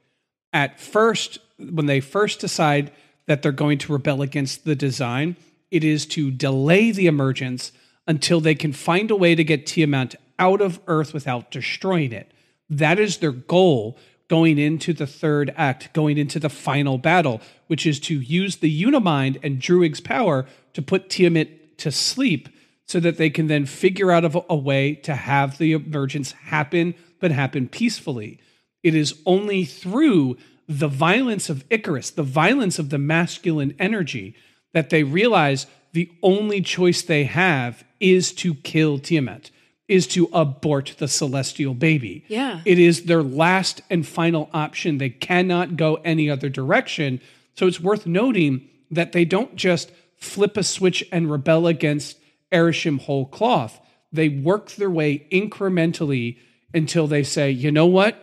[0.54, 2.92] At first, when they first decide
[3.26, 5.36] that they're going to rebel against the design,
[5.70, 7.72] it is to delay the emergence
[8.08, 12.32] until they can find a way to get Tiamat out of Earth without destroying it.
[12.70, 17.86] That is their goal going into the third act, going into the final battle, which
[17.86, 22.50] is to use the Unimind and Druig's power to put Tiamat to sleep
[22.86, 26.96] so that they can then figure out a, a way to have the emergence happen,
[27.20, 28.40] but happen peacefully.
[28.84, 30.38] It is only through
[30.68, 34.36] the violence of Ikaris, the violence of the masculine energy,
[34.74, 39.50] that they realize the only choice they have is to kill Tiamat
[39.88, 42.26] is to abort the celestial baby.
[42.28, 42.62] Yeah.
[42.66, 44.98] It is their last and final option.
[44.98, 47.22] They cannot go any other direction.
[47.56, 52.18] So it's worth noting that they don't just flip a switch and rebel against
[52.52, 53.80] Arishem whole cloth.
[54.12, 56.38] They work their way incrementally
[56.74, 58.18] until they say, you know what?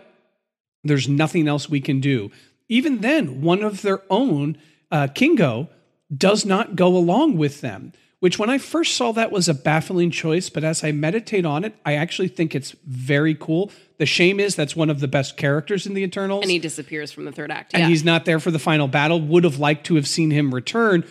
[0.83, 2.31] There's nothing else we can do.
[2.69, 4.57] Even then, one of their own,
[4.91, 5.69] uh, Kingo,
[6.15, 10.11] does not go along with them which when I first saw that was a baffling
[10.11, 13.71] choice, but as I meditate on it, I actually think it's very cool.
[13.97, 16.41] The shame is that's one of the best characters in the Eternals.
[16.41, 17.73] And he disappears from the third act.
[17.73, 17.87] And yeah.
[17.89, 19.21] he's not there for the final battle.
[19.21, 21.05] Would have liked to have seen him return,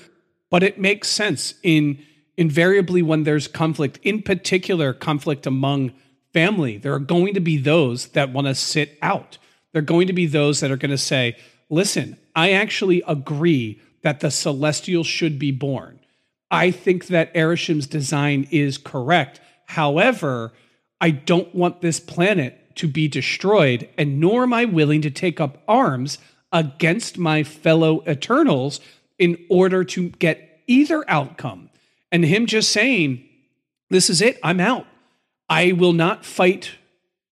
[0.51, 2.03] but it makes sense in
[2.37, 5.93] invariably when there's conflict, in particular conflict among
[6.33, 9.39] family, there are going to be those that want to sit out.
[9.73, 11.37] There are going to be those that are going to say,
[11.71, 16.01] listen, I actually agree that the celestial should be born.
[16.55, 19.41] I think that Arishem's design is correct.
[19.67, 20.53] However,
[21.01, 25.41] I don't want this planet to be destroyed, and nor am I willing to take
[25.41, 26.19] up arms
[26.53, 28.81] against my fellow Eternals
[29.19, 31.71] in order to get either outcome.
[32.13, 33.25] And him just saying,
[33.91, 34.87] This is it, I'm out.
[35.49, 36.71] I will not fight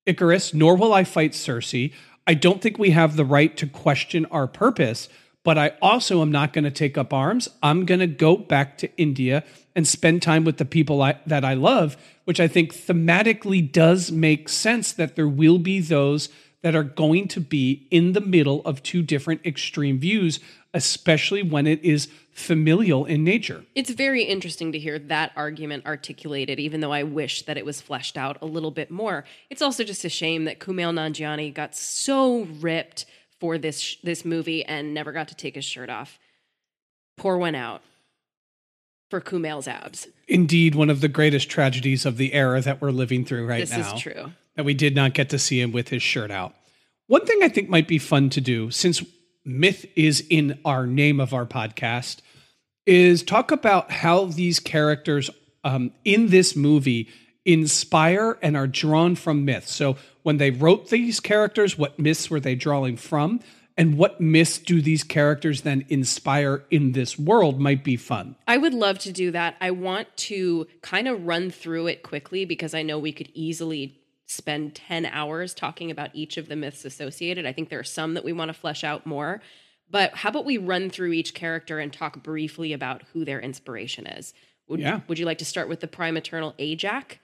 [0.04, 1.92] Ikaris, nor will I fight Sersi.
[2.26, 5.08] I don't think we have the right to question our purpose
[5.44, 7.48] but I also am not going to take up arms.
[7.62, 9.44] I'm going to go back to India
[9.74, 14.12] and spend time with the people I, that I love, which I think thematically does
[14.12, 16.28] make sense that there will be those
[16.62, 20.38] that are going to be in the middle of two different extreme views,
[20.72, 23.64] especially when it is familial in nature.
[23.74, 27.80] It's very interesting to hear that argument articulated, even though I wish that it was
[27.80, 29.24] fleshed out a little bit more.
[29.50, 33.04] It's also just a shame that Kumail Nanjiani got so ripped
[33.42, 36.20] for this this movie and never got to take his shirt off.
[37.16, 37.82] Pour one out
[39.10, 40.06] for Kumail's abs.
[40.28, 43.72] Indeed, one of the greatest tragedies of the era that we're living through right this
[43.72, 43.78] now.
[43.78, 44.32] This is true.
[44.54, 46.54] That we did not get to see him with his shirt out.
[47.08, 49.02] One thing I think might be fun to do, since
[49.44, 52.20] myth is in our name of our podcast,
[52.86, 55.30] is talk about how these characters
[55.64, 57.08] um, in this movie
[57.44, 59.74] inspire and are drawn from myths.
[59.74, 63.40] So when they wrote these characters, what myths were they drawing from?
[63.76, 68.36] and what myths do these characters then inspire in this world might be fun.
[68.46, 69.56] I would love to do that.
[69.60, 73.98] I want to kind of run through it quickly because I know we could easily
[74.26, 77.46] spend 10 hours talking about each of the myths associated.
[77.46, 79.42] I think there are some that we want to flesh out more.
[79.90, 84.06] But how about we run through each character and talk briefly about who their inspiration
[84.06, 84.32] is?
[84.68, 85.00] Would, yeah.
[85.06, 87.18] would you like to start with the prime eternal Ajak?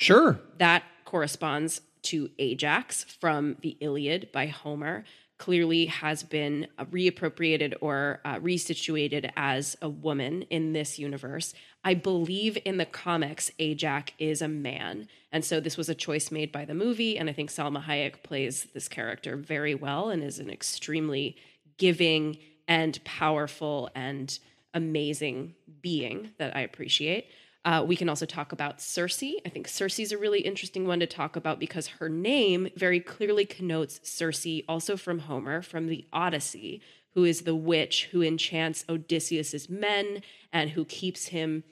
[0.00, 0.40] Sure.
[0.58, 5.04] That corresponds to Ajax from the Iliad by Homer
[5.36, 11.54] clearly has been reappropriated or uh, resituated as a woman in this universe.
[11.82, 15.08] I believe in the comics, Ajak is a man.
[15.32, 17.18] And so this was a choice made by the movie.
[17.18, 21.36] And I think Salma Hayek plays this character very well and is an extremely
[21.78, 22.36] giving
[22.68, 24.38] and powerful and
[24.74, 27.26] amazing being that I appreciate.
[27.64, 29.34] Uh, we can also talk about Sersi.
[29.44, 33.00] I think Sersi is a really interesting one to talk about because her name very
[33.00, 36.80] clearly connotes Circe, also from Homer, from the Odyssey,
[37.14, 41.64] who is the witch who enchants Odysseus's men and who keeps him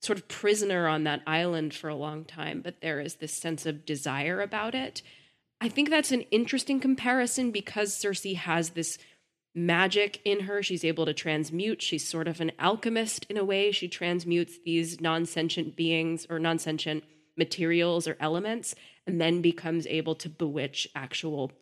[0.00, 2.60] sort of prisoner on that island for a long time.
[2.60, 5.02] But there is this sense of desire about it.
[5.60, 8.98] I think that's an interesting comparison because Sersi has this
[9.56, 10.62] magic in her.
[10.62, 11.82] She's able to transmute.
[11.82, 13.72] She's sort of an alchemist in a way.
[13.72, 17.02] She transmutes these non sentient beings or non sentient
[17.36, 18.74] materials or elements
[19.06, 21.52] and then becomes able to bewitch actual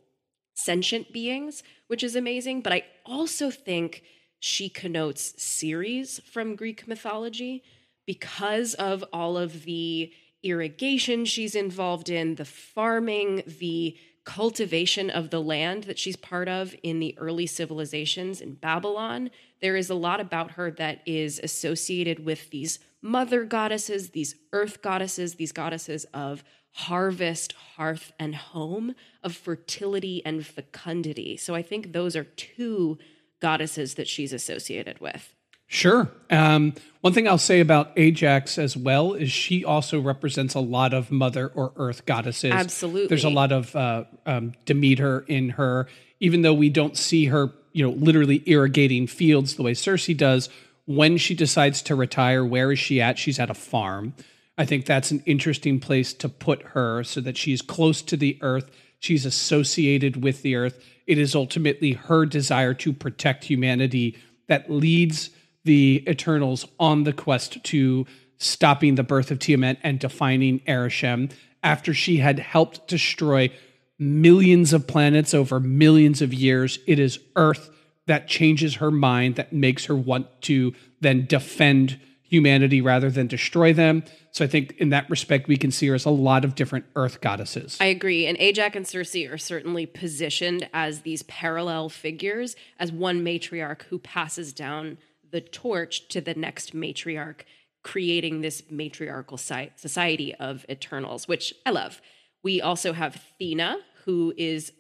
[0.55, 2.61] sentient beings, which is amazing.
[2.61, 4.03] But I also think
[4.41, 7.63] she connotes Ceres from Greek mythology
[8.07, 15.41] because of all of the irrigation she's involved in, the farming, the cultivation of the
[15.41, 19.31] land that she's part of in the early civilizations in Babylon.
[19.61, 24.81] There is a lot about her that is associated with these mother goddesses, these earth
[24.83, 31.37] goddesses, these goddesses of harvest, hearth, and home, of fertility and fecundity.
[31.37, 32.99] So I think those are two
[33.41, 35.35] goddesses that she's associated with.
[35.67, 36.09] Sure.
[36.31, 40.95] Um, one thing I'll say about Ajak as well is she also represents a lot
[40.95, 42.53] of mother or earth goddesses.
[42.53, 43.09] Absolutely.
[43.09, 45.87] There's a lot of uh, um, Demeter in her,
[46.21, 50.49] even though we don't see her, you know, literally irrigating fields the way Sersi does.
[50.87, 53.19] When she decides to retire, where is she at?
[53.19, 54.15] She's at a farm.
[54.57, 58.39] I think that's an interesting place to put her so that she's close to the
[58.41, 58.71] earth.
[58.99, 60.83] She's associated with the earth.
[61.07, 65.31] It is ultimately her desire to protect humanity that leads
[65.65, 68.07] the Eternals on the quest to
[68.39, 73.51] stopping the birth of Tiamat and defining Arishem after she had helped destroy
[73.99, 76.79] millions of planets over millions of years.
[76.87, 77.71] It is Earth
[78.07, 83.73] that changes her mind, that makes her want to then defend humanity rather than destroy
[83.73, 84.03] them.
[84.31, 86.85] So I think in that respect, we can see her as a lot of different
[86.97, 87.79] Earth goddesses.
[87.81, 88.27] I agree.
[88.27, 93.99] And Ajak and Sersi are certainly positioned as these parallel figures, as one matriarch who
[94.01, 94.99] passes down
[95.35, 97.41] the torch to the next matriarch,
[97.83, 102.01] creating this matriarchal society of Eternals, which I love.
[102.45, 104.73] We also have Thena, who is,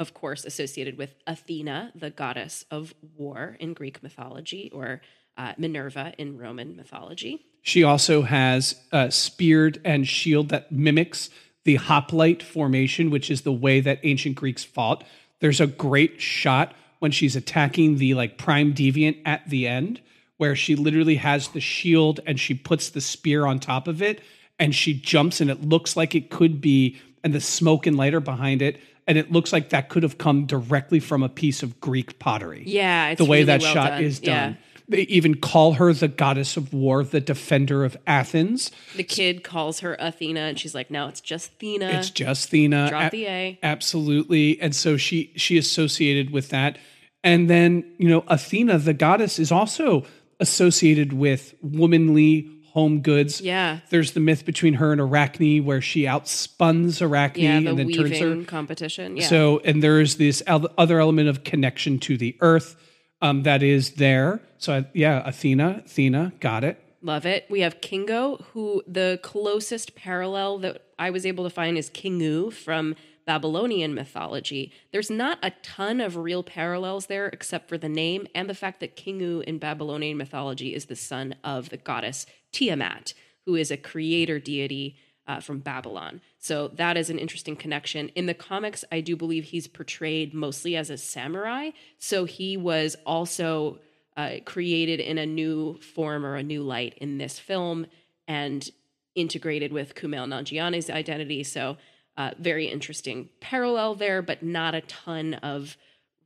[0.00, 5.00] of course, associated with Athena, the goddess of war in Greek mythology, or
[5.36, 7.46] uh, Minerva in Roman mythology.
[7.62, 11.30] She also has a spear and shield that mimics
[11.64, 15.04] the hoplite formation, which is the way that ancient Greeks fought.
[15.38, 20.00] There's a great shot when she's attacking the like prime deviant at the end,
[20.36, 24.20] where she literally has the shield and she puts the spear on top of it
[24.58, 28.20] and she jumps and it looks like it could be and the smoke and lighter
[28.20, 31.80] behind it and it looks like that could have come directly from a piece of
[31.80, 32.62] Greek pottery.
[32.64, 34.04] Yeah, the way really that well shot done.
[34.04, 34.52] is done.
[34.52, 34.54] Yeah.
[34.90, 38.70] They even call her the goddess of war, the defender of Athens.
[38.96, 41.94] The kid calls her Athena, and she's like, "No, it's just Thena.
[41.94, 42.88] It's just Thena.
[42.90, 43.58] Drop A- the A.
[43.62, 44.60] Absolutely.
[44.60, 46.76] And so she she associated with that.
[47.22, 50.04] And then, you know, Athena, the goddess, is also
[50.40, 53.40] associated with womanly home goods.
[53.40, 53.80] Yeah.
[53.90, 57.90] There's the myth between her and Arachne where she outspuns Arachne Yeah, the and then
[57.92, 58.42] turns her.
[58.44, 59.16] competition.
[59.16, 59.26] Yeah.
[59.26, 62.76] So, and there's this el- other element of connection to the earth
[63.22, 64.40] um, that is there.
[64.58, 66.82] So, I- yeah, Athena, Athena, got it.
[67.02, 67.46] Love it.
[67.48, 72.52] We have Kingo, who the closest parallel that I was able to find is Kingu
[72.52, 72.94] from
[73.24, 74.72] Babylonian mythology.
[74.92, 78.80] There's not a ton of real parallels there except for the name and the fact
[78.80, 83.14] that Kingu in Babylonian mythology is the son of the goddess Tiamat,
[83.46, 84.96] who is a creator deity
[85.30, 86.20] uh, from Babylon.
[86.40, 88.08] So that is an interesting connection.
[88.16, 91.70] In the comics, I do believe he's portrayed mostly as a samurai.
[91.98, 93.78] So he was also
[94.16, 97.86] uh, created in a new form or a new light in this film
[98.26, 98.68] and
[99.14, 101.44] integrated with Kumail Nanjiani's identity.
[101.44, 101.76] So
[102.16, 105.76] uh, very interesting parallel there, but not a ton of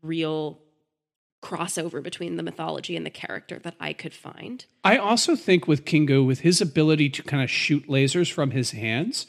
[0.01, 0.61] real
[1.45, 4.65] crossover between the mythology and the character that I could find.
[4.83, 8.71] I also think with Kingo, with his ability to kind of shoot lasers from his
[8.71, 9.27] hands,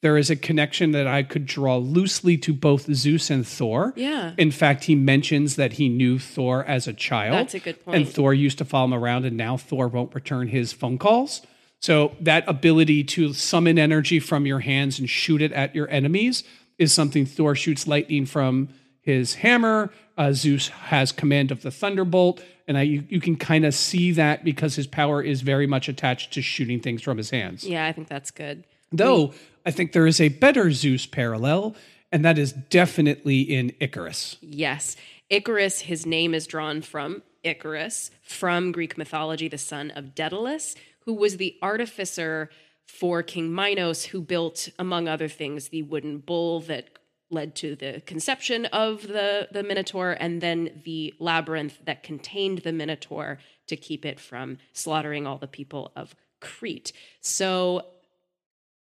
[0.00, 3.92] there is a connection that I could draw loosely to both Zeus and Thor.
[3.96, 4.32] Yeah.
[4.38, 7.34] In fact, he mentions that he knew Thor as a child.
[7.34, 7.96] That's a good point.
[7.96, 11.42] And Thor used to follow him around, and now Thor won't return his phone calls.
[11.80, 16.44] So that ability to summon energy from your hands and shoot it at your enemies
[16.78, 18.68] is something Thor shoots lightning from
[19.08, 19.90] his hammer.
[20.18, 24.12] Uh, Zeus has command of the thunderbolt, and I, you, you can kind of see
[24.12, 27.64] that because his power is very much attached to shooting things from his hands.
[27.64, 28.64] Yeah, I think that's good.
[28.92, 29.32] Though
[29.64, 31.74] I think there is a better Zeus parallel,
[32.12, 34.36] and that is definitely in Ikaris.
[34.42, 34.96] Yes.
[35.30, 40.74] Ikaris, his name is drawn from Icarus, from Greek mythology, the son of Daedalus,
[41.06, 42.50] who was the artificer
[42.84, 46.88] for King Minos, who built, among other things, the wooden bull that
[47.30, 52.72] led to the conception of the, the Minotaur, and then the labyrinth that contained the
[52.72, 56.92] Minotaur to keep it from slaughtering all the people of Crete.
[57.20, 57.84] So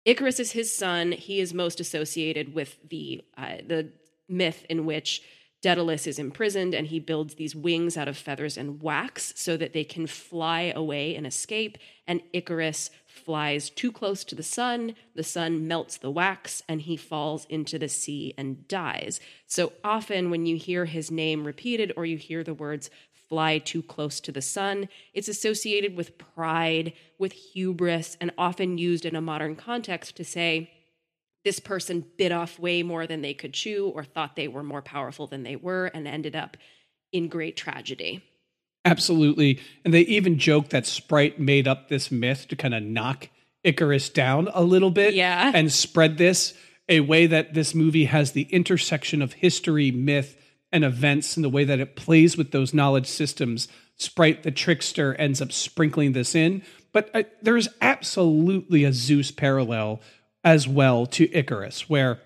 [0.05, 1.11] Icarus is his son.
[1.11, 3.91] He is most associated with the uh, the
[4.27, 5.21] myth in which
[5.61, 9.73] Daedalus is imprisoned and he builds these wings out of feathers and wax so that
[9.73, 11.77] they can fly away and escape.
[12.07, 14.95] And Icarus flies too close to the sun.
[15.15, 19.19] The sun melts the wax and he falls into the sea and dies.
[19.47, 22.89] So often, when you hear his name repeated or you hear the words
[23.29, 24.87] fly too close to the sun.
[25.13, 30.71] It's associated with pride, with hubris, and often used in a modern context to say
[31.43, 34.81] this person bit off way more than they could chew or thought they were more
[34.81, 36.57] powerful than they were and ended up
[37.11, 38.23] in great tragedy.
[38.85, 39.59] Absolutely.
[39.83, 43.29] And they even joke that Sprite made up this myth to kind of knock
[43.65, 45.51] Ikaris down a little bit Yeah.
[45.53, 46.53] and spread this
[46.87, 50.37] a way that this movie has the intersection of history, myth,
[50.71, 53.67] and events and the way that it plays with those knowledge systems.
[53.97, 56.61] Sprite, the trickster, ends up sprinkling this in.
[56.93, 59.99] But uh, there's absolutely a Zeus parallel
[60.43, 62.21] as well to Ikaris, where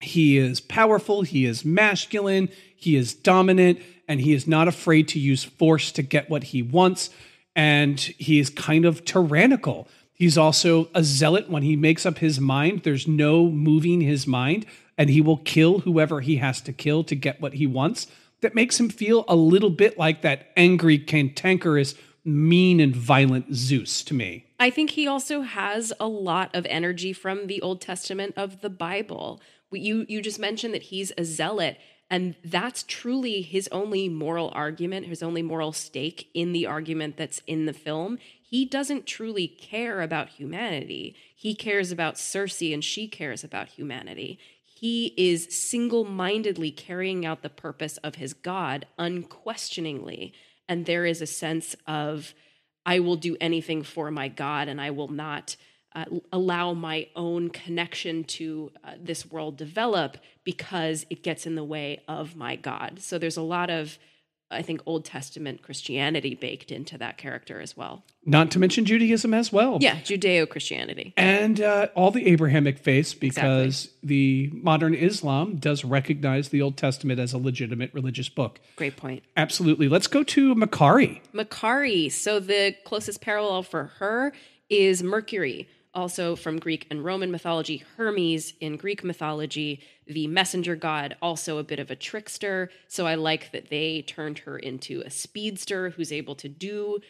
[0.00, 5.20] he is powerful, he is masculine, he is dominant, and he is not afraid to
[5.20, 7.10] use force to get what he wants.
[7.54, 9.86] And he is kind of tyrannical.
[10.12, 12.82] He's also a zealot when he makes up his mind.
[12.82, 17.14] There's no moving his mind, and he will kill whoever he has to kill to
[17.14, 18.08] get what he wants.
[18.40, 21.94] That makes him feel a little bit like that angry, cantankerous,
[22.24, 24.46] mean, and violent Zeus to me.
[24.60, 28.70] I think he also has a lot of energy from the Old Testament of the
[28.70, 29.40] Bible.
[29.70, 31.78] You you just mentioned that he's a zealot
[32.10, 37.42] and that's truly his only moral argument, his only moral stake in the argument that's
[37.46, 38.18] in the film.
[38.40, 41.14] He doesn't truly care about humanity.
[41.36, 44.38] He cares about Sersi and she cares about humanity.
[44.64, 50.32] He is single mindedly carrying out the purpose of his God unquestioningly.
[50.66, 52.32] And there is a sense of,
[52.86, 55.56] I will do anything for my God and I will not
[55.94, 61.64] uh, allow my own connection to uh, this world develop because it gets in the
[61.64, 63.00] way of my God.
[63.00, 63.98] So there's a lot of,
[64.50, 68.04] I think, Old Testament Christianity baked into that character as well.
[68.24, 69.78] Not to mention Judaism as well.
[69.80, 71.14] Yeah, Judeo Christianity.
[71.16, 77.18] and uh, all the Abrahamic faiths, because the modern Islam does recognize the Old Testament
[77.18, 78.60] as a legitimate religious book.
[78.76, 79.22] Great point.
[79.36, 79.88] Absolutely.
[79.88, 81.20] Let's go to Makkari.
[81.34, 82.12] Makkari.
[82.12, 84.32] So the closest parallel for her
[84.70, 85.66] is Mercury,
[85.98, 87.82] also from Greek and Roman mythology.
[87.96, 92.70] Hermes in Greek mythology, the messenger god, also a bit of a trickster.
[92.86, 97.00] So I like that they turned her into a speedster who's able to do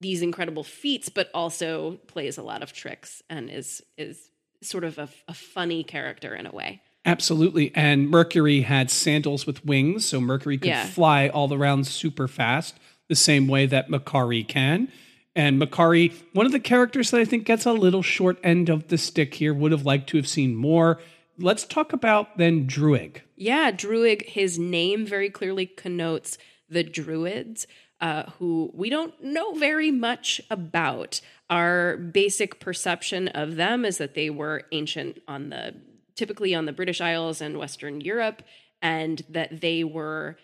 [0.00, 4.30] these incredible feats, but also plays a lot of tricks and is is
[4.62, 6.80] sort of a, a funny character in a way.
[7.04, 7.70] Absolutely.
[7.74, 10.86] And Mercury had sandals with wings, so Mercury could Yeah.
[10.86, 12.78] fly all around super fast,
[13.10, 14.88] the same way that Makkari can.
[15.36, 18.88] And Makkari, one of the characters that I think gets a little short end of
[18.88, 21.00] the stick here, would have liked to have seen more.
[21.38, 23.22] Let's talk about then Druig.
[23.36, 27.66] Yeah, Druig, his name very clearly connotes the Druids,
[28.00, 31.20] uh, who we don't know very much about.
[31.50, 35.74] Our basic perception of them is that they were ancient on the
[36.14, 38.42] typically on the British Isles and Western Europe,
[38.80, 40.36] and that they were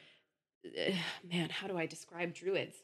[0.66, 0.92] uh,
[1.32, 2.76] man, how do I describe Druids?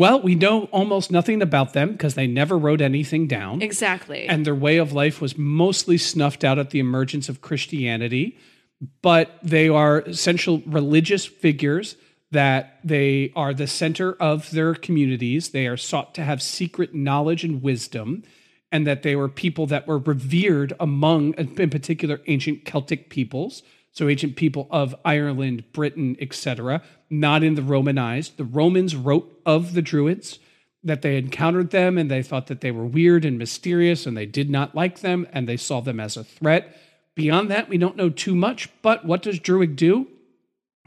[0.00, 3.60] Well, we know almost nothing about them because they never wrote anything down.
[3.60, 4.26] Exactly.
[4.26, 8.38] And their way of life was mostly snuffed out at the emergence of Christianity.
[9.02, 11.96] But they are essential religious figures
[12.30, 15.50] that they are the center of their communities.
[15.50, 18.22] They are sought to have secret knowledge and wisdom,
[18.72, 23.62] and that they were people that were revered among, in particular, ancient Celtic peoples.
[23.92, 28.36] So, ancient people of Ireland, Britain, etc not in the Romanized.
[28.36, 30.38] The Romans wrote of the Druids
[30.82, 34.24] that they encountered them and they thought that they were weird and mysterious and they
[34.24, 36.74] did not like them and they saw them as a threat.
[37.16, 40.06] Beyond that, we don't know too much, but what does Druig do?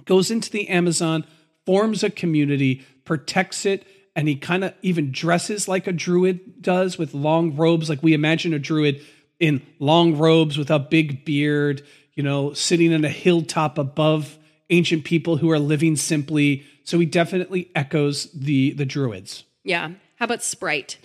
[0.06, 1.26] Goes into the Amazon,
[1.66, 3.86] forms a community, protects it,
[4.16, 7.89] and he kind of even dresses like a druid does with long robes.
[7.89, 9.01] Like we imagine a druid
[9.39, 11.84] in long robes with a big beard,
[12.16, 14.38] you know, sitting on a hilltop above
[14.70, 16.66] ancient people who are living simply.
[16.84, 19.43] So he definitely echoes the the druids.
[19.64, 19.91] Yeah.
[20.18, 20.97] How about Sprite?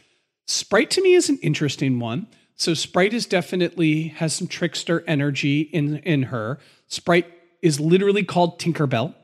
[0.47, 2.27] Sprite to me is an interesting one.
[2.57, 6.59] So Sprite is definitely has some trickster energy in in her.
[6.89, 7.33] Sprite
[7.63, 9.15] is literally called Tinkerbell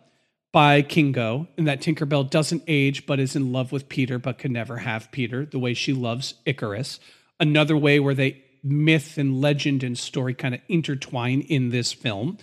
[0.52, 4.52] by Kingo, and that Tinkerbell doesn't age but is in love with Peter but can
[4.52, 7.00] never have Peter, the way she loves Ikaris.
[7.40, 12.38] Another way where they myth and legend and story kind of intertwine in this film.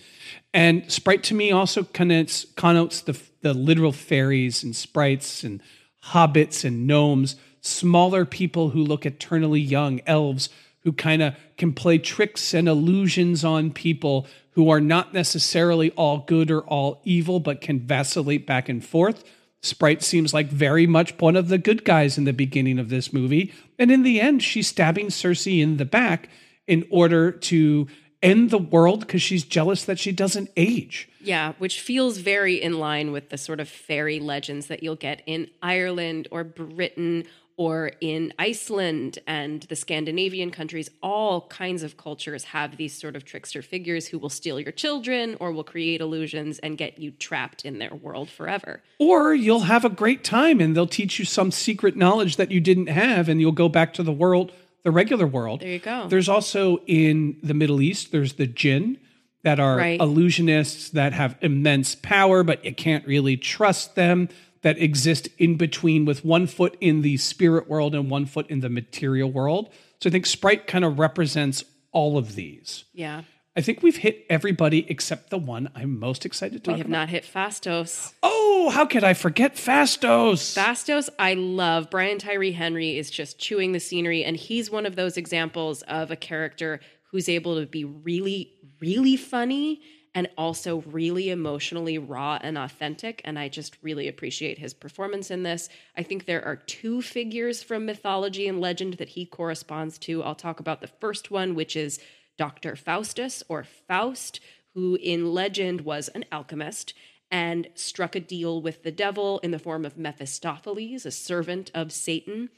[0.54, 5.60] And Sprite to me also connotes, connotes the, the literal fairies and sprites and
[6.06, 10.48] hobbits and gnomes, smaller people who look eternally young, elves
[10.80, 16.18] who kind of can play tricks and illusions on people who are not necessarily all
[16.18, 19.24] good or all evil, but can vacillate back and forth.
[19.62, 23.12] Sprite seems like very much one of the good guys in the beginning of this
[23.12, 23.52] movie.
[23.78, 26.28] And in the end, she's stabbing Sersi in the back
[26.66, 27.86] in order to
[28.22, 31.08] end the world because she's jealous that she doesn't age.
[31.20, 35.22] Yeah, which feels very in line with the sort of fairy legends that you'll get
[35.26, 37.24] in Ireland or Britain
[37.56, 43.24] or in Iceland and the Scandinavian countries, all kinds of cultures have these sort of
[43.24, 47.64] trickster figures who will steal your children or will create illusions and get you trapped
[47.64, 48.82] in their world forever.
[48.98, 52.60] Or you'll have a great time and they'll teach you some secret knowledge that you
[52.60, 55.60] didn't have and you'll go back to the world, the regular world.
[55.60, 56.08] There you go.
[56.08, 58.98] There's also in the Middle East, there's the jinn
[59.42, 60.00] that are right.
[60.00, 64.28] illusionists that have immense power, but you can't really trust them
[64.62, 68.60] that exist in between with one foot in the spirit world and one foot in
[68.60, 69.68] the material world.
[70.00, 72.84] So I think Sprite kind of represents all of these.
[72.92, 73.22] Yeah.
[73.54, 76.86] I think we've hit everybody except the one I'm most excited to talk We have
[76.86, 76.98] about.
[77.00, 78.14] not hit Phastos.
[78.22, 80.56] Oh, how could I forget Phastos?
[80.56, 81.90] Phastos, I love.
[81.90, 86.10] Brian Tyree Henry is just chewing the scenery, and he's one of those examples of
[86.10, 89.82] a character who's able to be really, really funny
[90.14, 93.22] and also really emotionally raw and authentic.
[93.24, 95.68] And I just really appreciate his performance in this.
[95.96, 100.22] I think there are two figures from mythology and legend that he corresponds to.
[100.22, 101.98] I'll talk about the first one, which is
[102.36, 102.76] Dr.
[102.76, 104.40] Faustus or Faust,
[104.74, 106.94] who in legend was an alchemist
[107.30, 111.90] and struck a deal with the devil in the form of Mephistopheles, a servant of
[111.90, 112.50] Satan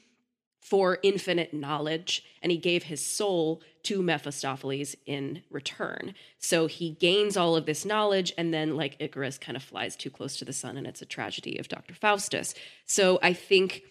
[0.64, 6.14] for infinite knowledge, and he gave his soul to Mephistopheles in return.
[6.38, 10.08] So he gains all of this knowledge, and then, like Icarus, kind of flies too
[10.08, 11.92] close to the sun, and it's a tragedy of Dr.
[11.94, 12.54] Faustus.
[12.86, 13.82] So I think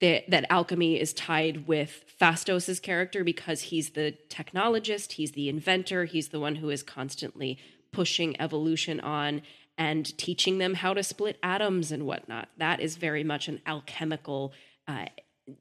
[0.00, 6.06] that, that alchemy is tied with Phastos's character because he's the technologist, he's the inventor,
[6.06, 7.58] he's the one who is constantly
[7.92, 9.42] pushing evolution on
[9.76, 12.48] and teaching them how to split atoms and whatnot.
[12.56, 14.54] That is very much an alchemical
[14.88, 15.06] uh,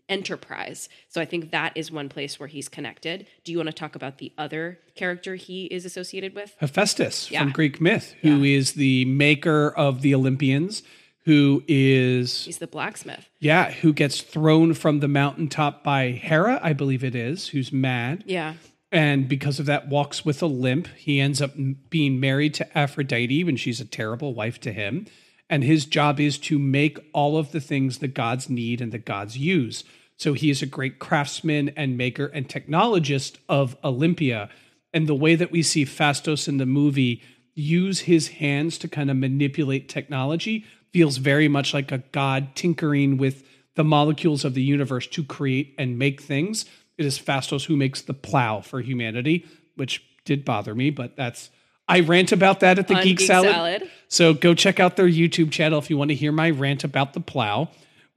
[0.08, 0.90] enterprise.
[1.08, 3.26] So I think that is one place where he's connected.
[3.44, 6.56] Do you want to talk about the other character he is associated with?
[6.60, 7.42] Hephaestus yeah.
[7.42, 8.58] from Greek myth, who yeah.
[8.58, 10.84] is the maker of the Olympians,
[11.26, 13.30] who is He's the blacksmith.
[13.40, 18.24] Yeah, who gets thrown from the mountaintop by Hera, I believe it is, who's mad.
[18.28, 18.56] Yeah.
[18.92, 20.88] And because of that walks with a limp.
[20.98, 21.52] He ends up
[21.90, 25.08] being married to Aphrodite when she's a terrible wife to him
[25.52, 29.04] and his job is to make all of the things that gods need and that
[29.04, 29.84] gods use.
[30.16, 34.49] So he is a great craftsman and maker and technologist of Olympia.
[34.93, 37.22] And the way that we see Phastos in the movie
[37.54, 43.18] use his hands to kind of manipulate technology feels very much like a god tinkering
[43.18, 43.43] with
[43.76, 46.66] the molecules of the universe to create and make things.
[46.97, 49.45] It is Phastos who makes the plow for humanity,
[49.76, 51.49] which did bother me, but that's
[51.92, 53.52] I rant about that at the Geek, Geek Salad.
[53.52, 53.92] Salad.
[54.08, 57.14] So go check out their YouTube channel if you want to hear my rant about
[57.14, 57.70] the plow.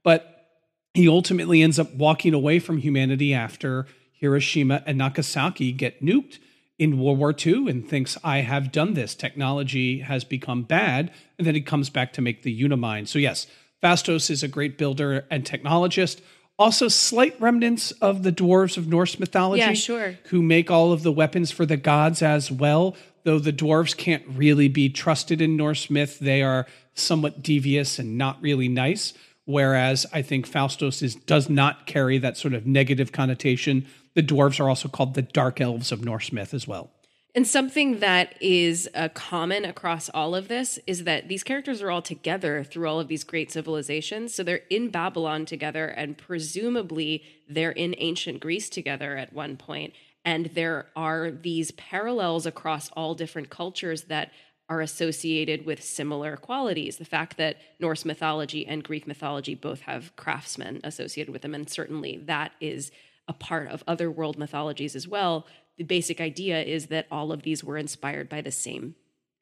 [0.03, 0.47] But
[0.93, 6.39] he ultimately ends up walking away from humanity after Hiroshima and Nagasaki get nuked
[6.77, 9.15] in World War II and thinks, I have done this.
[9.15, 11.11] Technology has become bad.
[11.37, 13.07] And then he comes back to make the Unimind.
[13.07, 13.47] So, yes,
[13.81, 16.21] Phastos is a great builder and technologist.
[16.57, 20.17] Also, slight remnants of the dwarves of Norse mythology Yeah, sure.
[20.25, 22.95] who make all of the weapons for the gods as well.
[23.25, 28.19] Though the dwarves can't really be trusted in Norse myth, they are somewhat devious and
[28.19, 29.13] not really nice.
[29.45, 33.87] Whereas I think Phastos is, does not carry that sort of negative connotation.
[34.13, 36.91] The dwarves are also called the dark elves of Norse myth as well.
[37.33, 41.91] And something that is uh, common across all of this is that these characters are
[41.91, 44.33] all together through all of these great civilizations.
[44.33, 49.93] So they're in Babylon together, and presumably they're in ancient Greece together at one point.
[50.25, 54.31] And there are these parallels across all different cultures that
[54.67, 56.97] are associated with similar qualities.
[56.97, 61.69] The fact that Norse mythology and Greek mythology both have craftsmen associated with them, and
[61.69, 62.91] certainly that is
[63.27, 65.45] a part of other world mythologies as well.
[65.77, 68.95] The basic idea is that all of these were inspired by the same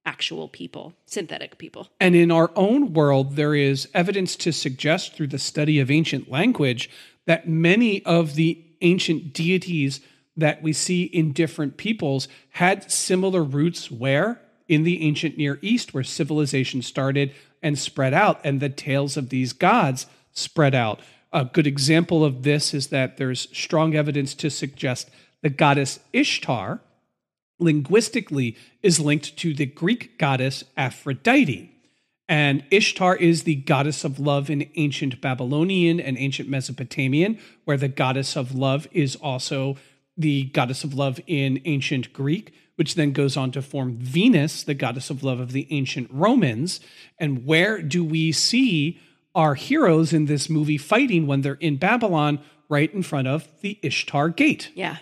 [0.06, 1.88] actual people, synthetic people.
[2.02, 6.30] And in our own world, there is evidence to suggest through the study of ancient
[6.30, 6.90] language
[7.26, 10.02] that many of the ancient deities
[10.36, 14.42] that we see in different peoples had similar roots where?
[14.68, 19.30] In the ancient Near East, where civilization started and spread out, and the tales of
[19.30, 21.00] these gods spread out.
[21.32, 25.10] A good example of this is that there's strong evidence to suggest
[25.42, 26.82] the goddess Ishtar,
[27.60, 31.72] linguistically is linked to the Greek goddess Aphrodite.
[32.30, 37.88] And Ishtar is the goddess of love in ancient Babylonian and ancient Mesopotamian, where the
[37.90, 39.76] goddess of love is also
[40.18, 44.74] the goddess of love in ancient Greek, which then goes on to form Venus, the
[44.74, 46.80] goddess of love of the ancient Romans.
[47.20, 49.00] And where do we see
[49.36, 52.40] our heroes in this movie fighting when they're in Babylon,
[52.70, 54.72] right in front of the Ishtar Gate?
[54.76, 54.98] Yeah.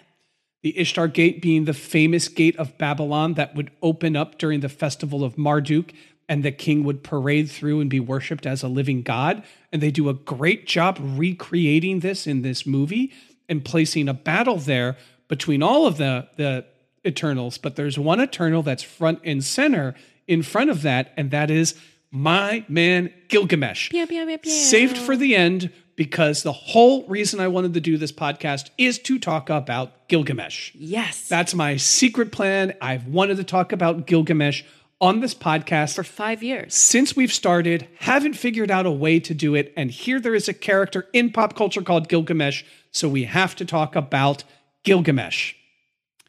[0.64, 4.70] The Ishtar Gate being the famous gate of Babylon that would open up during the
[4.70, 5.91] festival of Marduk,
[6.30, 9.43] and the king would parade through and be worshipped as a living god.
[9.74, 13.12] And they do a great job recreating this in this movie
[13.52, 14.97] and placing a battle there
[15.28, 16.66] between all of the, the
[17.06, 17.60] Eternals.
[17.60, 19.93] But there's one Eternal that's front and center
[20.26, 21.76] in front of that, and that is
[22.10, 27.47] my man Gilgamesh Pew, pew, pew, saved for the end because the whole reason I
[27.47, 30.72] wanted to do this podcast is to talk about Gilgamesh.
[30.74, 31.28] Yes.
[31.28, 32.74] That's my secret plan.
[32.82, 34.64] I've wanted to talk about Gilgamesh
[34.99, 36.76] on this podcast for five years.
[36.76, 39.74] since we've started, haven't figured out a way to do it.
[39.76, 42.64] And here there is a character in pop culture called Gilgamesh.
[42.92, 44.44] So we have to talk about
[44.84, 45.54] Gilgamesh.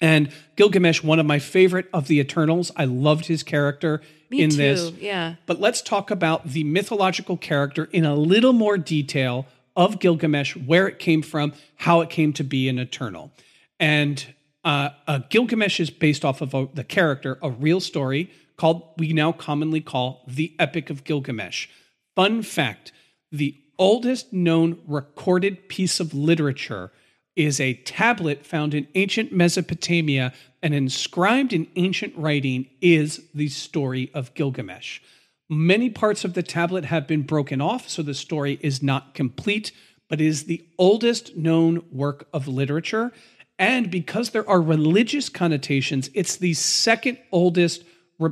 [0.01, 2.73] And Gilgamesh, one of my favorite of the Eternals.
[2.77, 4.57] I loved his character Me in too.
[4.57, 4.91] this.
[4.93, 5.37] Yeah.
[5.47, 9.47] But let's talk about the mythological character in a little more detail
[9.77, 13.31] of Gilgamesh, where it came from, how it came to be an Eternal.
[13.79, 14.35] And
[14.65, 19.13] uh, uh, Gilgamesh is based off of a, the character, a real story called, we
[19.13, 21.69] now commonly call the Epic of Gilgamesh.
[22.15, 22.93] Fun fact
[23.31, 26.93] the oldest known recorded piece of literature
[27.35, 34.11] is a tablet found in ancient Mesopotamia and inscribed in ancient writing is the story
[34.15, 35.01] of Gilgamesh.
[35.49, 39.73] Many parts of the tablet have been broken off, so the story is not complete,
[40.09, 43.13] but is the oldest known work of literature.
[43.59, 47.85] And because there are religious connotations, it's the second oldest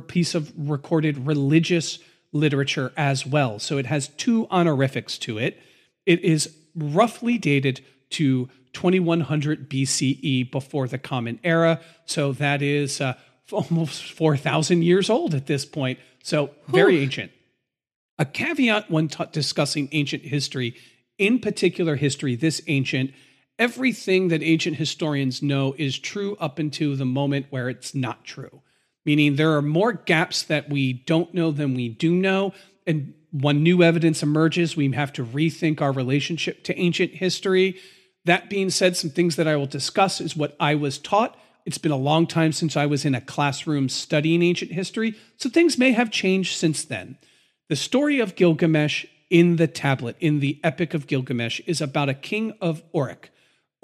[0.07, 1.99] piece of recorded religious
[2.33, 3.59] literature as well.
[3.59, 5.59] So it has two honorifics to it.
[6.05, 11.81] It is roughly dated to 2100 BCE before the Common Era.
[12.05, 13.15] So that is uh,
[13.51, 15.99] almost 4,000 years old at this point.
[16.23, 17.31] So very ancient.
[18.17, 20.75] A caveat when ta- discussing ancient history,
[21.17, 23.11] in particular history this ancient,
[23.57, 28.61] everything that ancient historians know is true up until the moment where it's not true.
[29.05, 32.53] Meaning there are more gaps that we don't know than we do know.
[32.85, 37.77] And when new evidence emerges, we have to rethink our relationship to ancient history.
[38.25, 41.37] That being said, some things that I will discuss is what I was taught.
[41.65, 45.49] It's been a long time since I was in a classroom studying ancient history, so
[45.49, 47.17] things may have changed since then.
[47.69, 52.13] The story of Gilgamesh in the tablet, in the Epic of Gilgamesh, is about a
[52.13, 53.29] king of Uruk.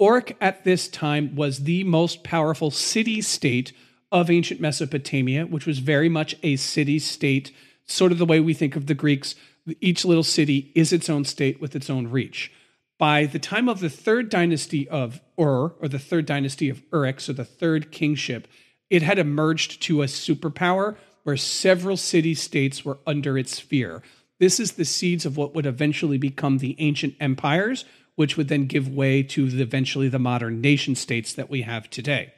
[0.00, 3.72] Uruk at this time was the most powerful city state
[4.10, 7.52] of ancient Mesopotamia, which was very much a city state,
[7.86, 9.34] sort of the way we think of the Greeks.
[9.80, 12.52] Each little city is its own state with its own reach.
[12.98, 17.20] By the time of the third dynasty of Ur, or the third dynasty of Uruk,
[17.20, 18.48] so the third kingship,
[18.90, 24.02] it had emerged to a superpower where several city states were under its sphere.
[24.40, 27.84] This is the seeds of what would eventually become the ancient empires,
[28.16, 31.90] which would then give way to the, eventually the modern nation states that we have
[31.90, 32.32] today.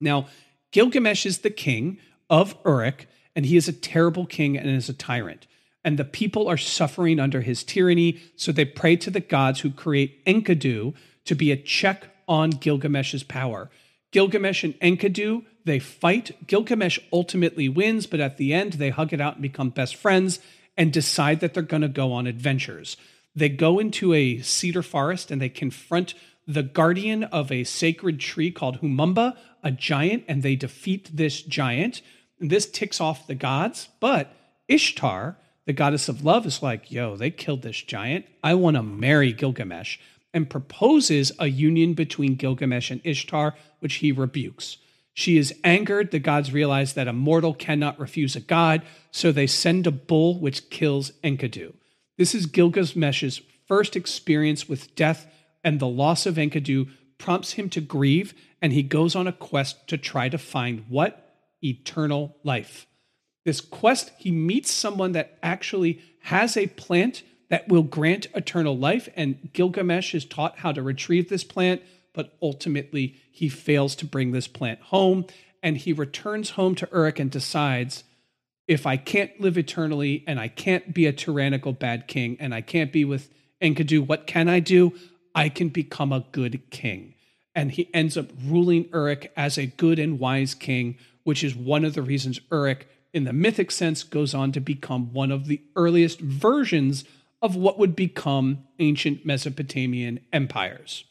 [0.00, 0.28] Now,
[0.74, 1.98] Gilgamesh is the king
[2.28, 3.06] of Uruk,
[3.36, 5.46] and he is a terrible king and is a tyrant.
[5.84, 9.70] And the people are suffering under his tyranny, so they pray to the gods who
[9.70, 10.94] create Enkidu
[11.26, 13.70] to be a check on Gilgamesh's power.
[14.10, 16.32] Gilgamesh and Enkidu, they fight.
[16.48, 20.40] Gilgamesh ultimately wins, but at the end, they hug it out and become best friends
[20.76, 22.96] and decide that they're going to go on adventures.
[23.36, 26.14] They go into a cedar forest and they confront
[26.46, 32.02] the guardian of a sacred tree called Humbaba, a giant, and they defeat this giant.
[32.40, 34.34] And this ticks off the gods, but
[34.68, 35.36] Ishtar,
[35.66, 38.26] the goddess of love, is like, yo, they killed this giant.
[38.42, 39.98] I want to marry Gilgamesh,
[40.34, 44.78] and proposes a union between Gilgamesh and Ishtar, which he rebukes.
[45.14, 46.10] She is angered.
[46.10, 48.82] The gods realize that a mortal cannot refuse a god,
[49.12, 51.74] so they send a bull which kills Enkidu.
[52.18, 55.26] This is Gilgamesh's first experience with death,
[55.64, 56.88] and the loss of Enkidu
[57.18, 61.36] prompts him to grieve, and he goes on a quest to try to find what?
[61.62, 62.86] Eternal life.
[63.44, 69.08] This quest, he meets someone that actually has a plant that will grant eternal life,
[69.16, 74.32] and Gilgamesh is taught how to retrieve this plant, but ultimately he fails to bring
[74.32, 75.26] this plant home,
[75.62, 78.04] and he returns home to Uruk and decides
[78.66, 82.60] if I can't live eternally and I can't be a tyrannical bad king and I
[82.60, 84.94] can't be with Enkidu, what can I do?
[85.34, 87.14] I can become a good king.
[87.54, 91.84] And he ends up ruling Uruk as a good and wise king, which is one
[91.84, 95.62] of the reasons Uruk, in the mythic sense, goes on to become one of the
[95.76, 97.04] earliest versions
[97.40, 101.04] of what would become ancient Mesopotamian empires.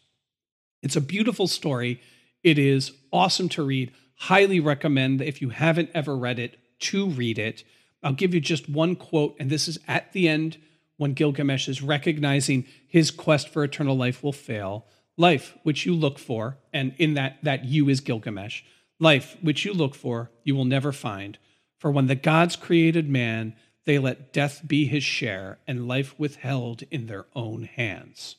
[0.82, 2.01] It's a beautiful story.
[2.43, 3.91] It is awesome to read.
[4.15, 7.63] Highly recommend if you haven't ever read it to read it.
[8.03, 10.57] I'll give you just one quote, and this is at the end
[11.04, 14.86] when Gilgamesh is recognizing his quest for eternal life will fail.
[15.18, 18.64] Life, which you look for, and in that, that you is Gilgamesh.
[19.01, 21.38] Life, which you look for, you will never find.
[21.78, 23.54] For when the gods created man,
[23.86, 28.38] they let death be his share and life withheld in their own hands.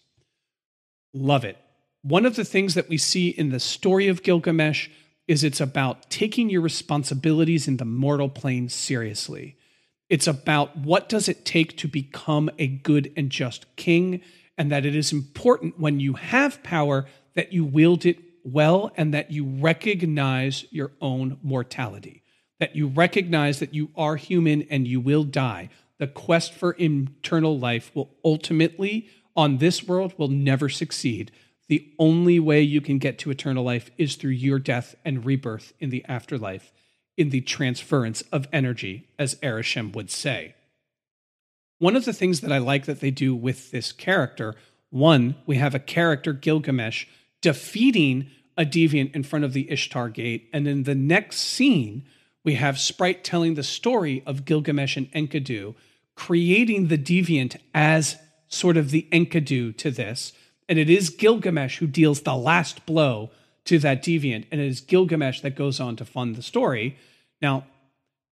[1.12, 1.58] Love it.
[2.00, 4.88] One of the things that we see in the story of Gilgamesh
[5.28, 9.58] is it's about taking your responsibilities in the mortal plane seriously.
[10.08, 14.20] It's about what does it take to become a good and just king
[14.56, 19.14] and that it is important when you have power that you wield it well and
[19.14, 22.22] that you recognize your own mortality,
[22.60, 25.70] that you recognize that you are human and you will die.
[25.98, 31.32] The quest for eternal life will ultimately, on this world, will never succeed.
[31.68, 35.72] The only way you can get to eternal life is through your death and rebirth
[35.80, 36.72] in the afterlife,
[37.16, 40.54] in the transference of energy, as Arishem would say.
[41.78, 44.54] One of the things that I like that they do with this character,
[44.90, 47.06] one, we have a character, Gilgamesh,
[47.40, 50.48] defeating a deviant in front of the Ishtar gate.
[50.52, 52.04] And in the next scene,
[52.44, 55.74] we have Sprite telling the story of Gilgamesh and Enkidu,
[56.14, 58.16] creating the deviant as
[58.48, 60.32] sort of the Enkidu to this
[60.68, 63.30] and it is Gilgamesh who deals the last blow
[63.64, 66.96] to that deviant, and it is Gilgamesh that goes on to fund the story.
[67.40, 67.64] Now,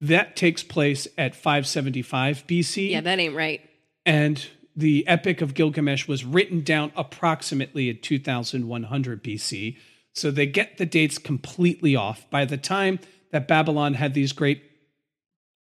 [0.01, 2.91] that takes place at 575 BC.
[2.91, 3.61] Yeah, that ain't right.
[4.05, 9.77] And the Epic of Gilgamesh was written down approximately at 2100 BC.
[10.15, 12.29] So they get the dates completely off.
[12.31, 12.99] By the time
[13.31, 14.63] that Babylon had these great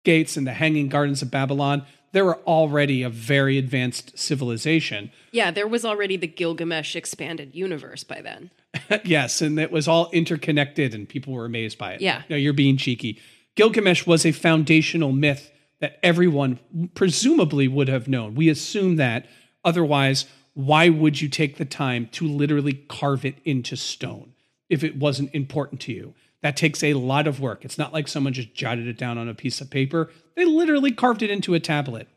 [0.04, 5.10] gates and the hanging gardens of Babylon, there were already a very advanced civilization.
[5.32, 8.50] Yeah, there was already the Gilgamesh expanded universe by then.
[9.04, 12.00] yes, and it was all interconnected and people were amazed by it.
[12.00, 12.22] Yeah.
[12.28, 13.20] No, you're being cheeky.
[13.56, 15.50] Gilgamesh was a foundational myth
[15.80, 16.58] that everyone
[16.94, 18.34] presumably would have known.
[18.34, 19.26] We assume that.
[19.64, 24.32] Otherwise, why would you take the time to literally carve it into stone
[24.68, 26.14] if it wasn't important to you?
[26.42, 27.64] That takes a lot of work.
[27.64, 30.10] It's not like someone just jotted it down on a piece of paper.
[30.36, 32.08] They literally carved it into a tablet.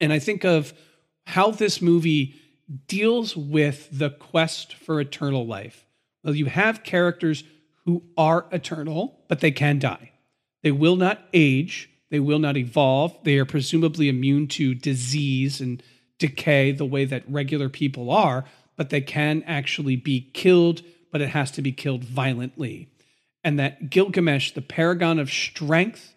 [0.00, 0.72] And I think of
[1.26, 2.34] how this movie
[2.86, 5.86] deals with the quest for eternal life.
[6.22, 7.44] Well, you have characters
[7.84, 10.12] who are eternal, but they can die.
[10.62, 13.16] They will not age, they will not evolve.
[13.24, 15.82] They are presumably immune to disease and
[16.18, 18.44] decay the way that regular people are,
[18.76, 22.88] but they can actually be killed, but it has to be killed violently
[23.44, 26.14] and that Gilgamesh, the paragon of strength,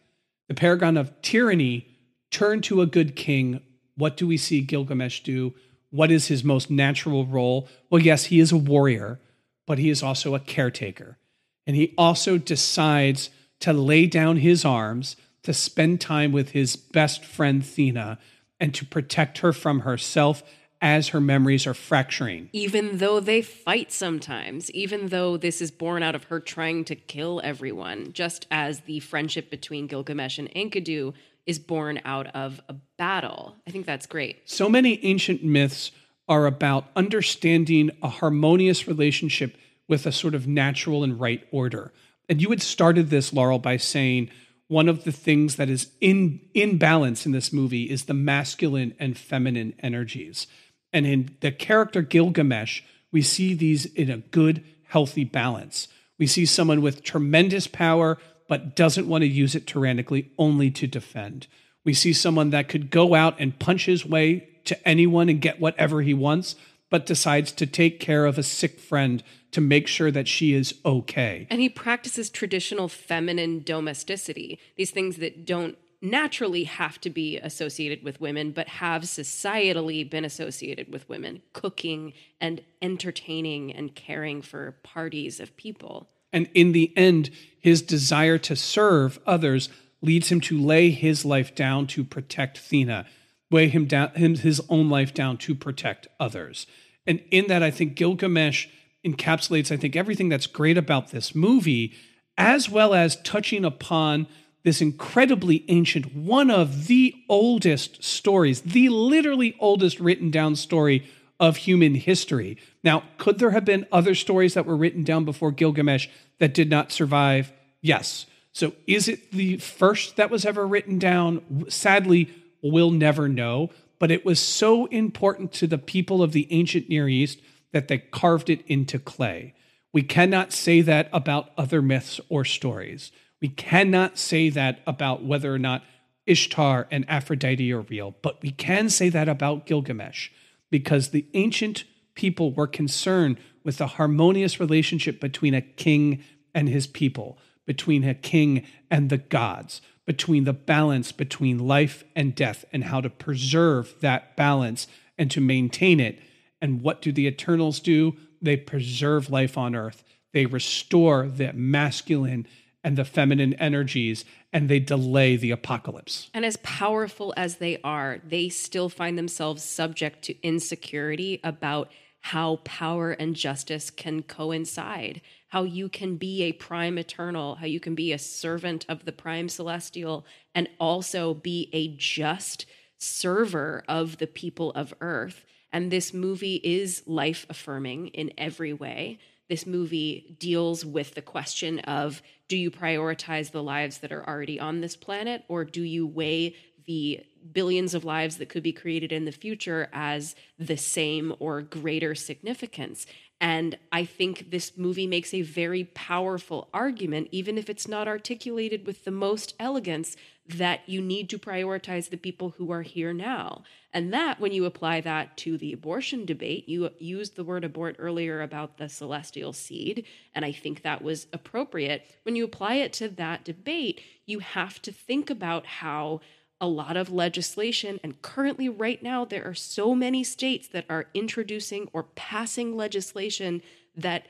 [0.47, 1.85] the paragon of tyranny,
[2.31, 3.61] turned to a good king.
[3.95, 5.53] What do we see Gilgamesh do?
[5.97, 7.67] What is his most natural role?
[7.89, 9.19] Well, yes, he is a warrior,
[9.65, 11.17] but he is also a caretaker.
[11.65, 13.31] And he also decides
[13.61, 18.19] to lay down his arms to spend time with his best friend, Thena,
[18.59, 20.43] and to protect her from herself
[20.83, 22.49] as her memories are fracturing.
[22.53, 26.95] Even though they fight sometimes, even though this is born out of her trying to
[26.95, 31.15] kill everyone, just as the friendship between Gilgamesh and Enkidu
[31.47, 33.55] is born out of a battle.
[33.65, 34.47] I think that's great.
[34.49, 35.91] So many ancient myths
[36.27, 41.93] are about understanding a harmonious relationship with a sort of natural and right order.
[42.29, 44.29] And you had started this, Laurel, by saying
[44.67, 48.93] one of the things that is in in balance in this movie is the masculine
[48.99, 50.45] and feminine energies.
[50.91, 52.81] And in the character Gilgamesh,
[53.11, 55.87] we see these in a good, healthy balance.
[56.19, 58.17] We see someone with tremendous power,
[58.47, 61.47] but doesn't want to use it tyrannically, only to defend.
[61.83, 65.59] We see someone that could go out and punch his way to anyone and get
[65.59, 66.55] whatever he wants,
[66.89, 70.75] but decides to take care of a sick friend to make sure that she is
[70.85, 71.47] okay.
[71.49, 78.03] And he practices traditional feminine domesticity, these things that don't naturally have to be associated
[78.03, 84.77] with women, but have societally been associated with women cooking and entertaining and caring for
[84.83, 86.07] parties of people.
[86.31, 89.69] And in the end, his desire to serve others
[90.01, 93.05] leads him to lay his life down to protect Thena,
[93.49, 96.67] weigh him down his own life down to protect others.
[97.05, 98.67] And in that, I think Gilgamesh
[99.05, 101.93] encapsulates, I think, everything that's great about this movie,
[102.37, 104.27] as well as touching upon
[104.63, 111.07] this incredibly ancient, one of the oldest stories, the literally oldest written down story
[111.39, 112.57] of human history.
[112.87, 116.07] Now, could there have been other stories that were written down before Gilgamesh
[116.39, 117.51] that did not survive?
[117.81, 118.27] Yes.
[118.53, 121.65] So is it the first that was ever written down?
[121.67, 122.29] Sadly,
[122.63, 123.71] we'll never know.
[123.99, 127.41] But it was so important to the people of the ancient Near East
[127.73, 129.53] that they carved it into clay.
[129.91, 133.11] We cannot say that about other myths or stories.
[133.41, 135.83] We cannot say that about whether or not
[136.25, 140.29] Ishtar and Aphrodite are real, but we can say that about Gilgamesh
[140.71, 141.83] because the ancient
[142.17, 148.15] people were concerned with the harmonious relationship between a king and his people, between a
[148.15, 153.93] king and the gods, between the balance between life and death, and how to preserve
[154.01, 154.87] that balance
[155.17, 156.19] and to maintain it.
[156.59, 158.15] And what do the Eternals do?
[158.41, 160.03] They preserve life on earth,
[160.33, 162.47] they restore the masculine
[162.83, 166.29] and the feminine energies and they delay the apocalypse.
[166.33, 171.91] And as powerful as they are, they still find themselves subject to insecurity about
[172.31, 177.79] how power and justice can coincide, how you can be a prime eternal, how you
[177.79, 182.65] can be a servant of the prime celestial, and also be a just
[182.97, 185.45] server of the people of earth.
[185.71, 189.19] And this movie is life affirming in every way
[189.49, 194.59] this movie deals with the question of do you prioritize the lives that are already
[194.59, 196.55] on this planet or do you weigh
[196.87, 197.23] the
[197.53, 202.15] billions of lives that could be created in the future as the same or greater
[202.15, 203.05] significance
[203.39, 208.87] and I think this movie makes a very powerful argument, even if it's not articulated
[208.87, 210.15] with the most elegance,
[210.47, 213.63] that you need to prioritize the people who are here now.
[213.93, 217.97] And that, when you apply that to the abortion debate, you used the word abort
[217.99, 222.05] earlier about the celestial seed, and I think that was appropriate.
[222.23, 226.21] When you apply it to that debate, you have to think about how
[226.59, 227.99] a lot of legislation.
[228.03, 233.61] And currently, right now, there are so many states that are introducing or passing legislation
[233.95, 234.27] that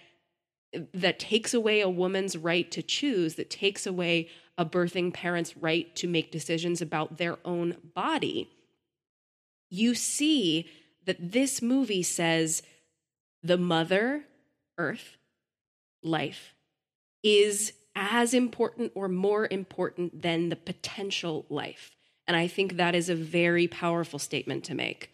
[0.93, 5.95] that takes away a woman's right to choose, that takes away a birthing parent's right
[5.95, 8.49] to make decisions about their own body.
[9.69, 10.69] You see
[11.05, 12.63] that this movie says
[13.43, 14.23] the mother,
[14.78, 15.17] earth,
[16.03, 16.53] life,
[17.23, 21.96] is as important or more important than the potential life.
[22.28, 25.11] And I think that is a very powerful statement to make.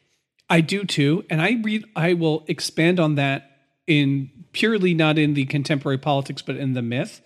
[0.49, 1.25] I do too.
[1.29, 3.51] And I read I will expand on that
[3.87, 7.21] in purely not in the contemporary politics, but in the myth.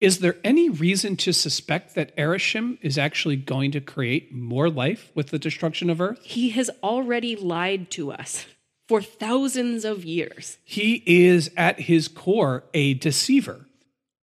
[0.00, 5.12] Is there any reason to suspect that Arishem is actually going to create more life
[5.14, 6.18] with the destruction of Earth?
[6.24, 8.46] He has already lied to us
[8.88, 10.58] for thousands of years.
[10.64, 13.66] He is at his core a deceiver.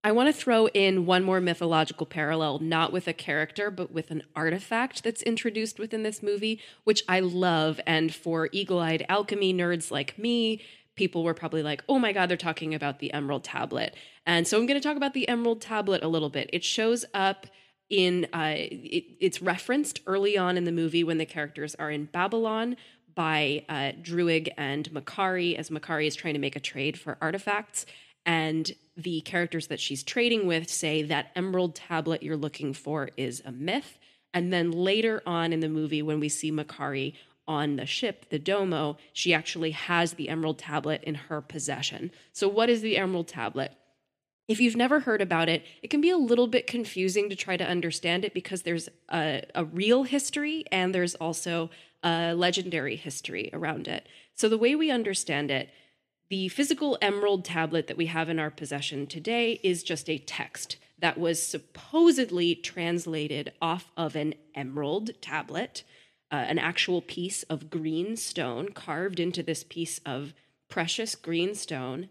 [0.01, 4.11] I want to throw in one more mythological parallel, not with a character, but with
[4.11, 7.81] an artifact that's introduced within this movie, which I love.
[7.85, 10.61] And for eagle eyed alchemy nerds like me,
[10.95, 13.93] people were probably like, oh my God, they're talking about the Emerald Tablet.
[14.25, 16.49] And so I'm going to talk about the Emerald Tablet a little bit.
[16.53, 17.47] It shows up
[17.89, 22.05] in, uh, it, it's referenced early on in the movie when the characters are in
[22.05, 22.77] Babylon
[23.15, 27.85] by uh, Druig and Makkari as Makkari is trying to make a trade for artifacts.
[28.29, 33.41] And the characters that she's trading with say that emerald tablet you're looking for is
[33.43, 33.97] a myth.
[34.35, 37.15] And then later on in the movie, when we see Makkari
[37.47, 42.11] on the ship, the Domo, she actually has the emerald tablet in her possession.
[42.31, 43.73] So, what is the emerald tablet?
[44.47, 47.57] If you've never heard about it, it can be a little bit confusing to try
[47.57, 51.71] to understand it because there's a, a real history and there's also
[52.03, 54.05] a legendary history around it.
[54.35, 55.71] So, the way we understand it,
[56.29, 60.77] the physical emerald tablet that we have in our possession today is just a text
[60.99, 65.83] that was supposedly translated off of an emerald tablet,
[66.31, 70.33] uh, an actual piece of green stone carved into this piece of
[70.69, 72.09] precious green stone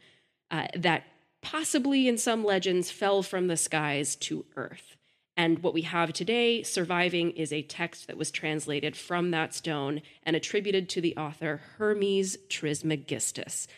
[0.50, 1.04] uh, that
[1.40, 4.96] possibly in some legends fell from the skies to earth.
[5.36, 10.02] And what we have today surviving is a text that was translated from that stone
[10.24, 13.68] and attributed to the author Hermes Trismegistus.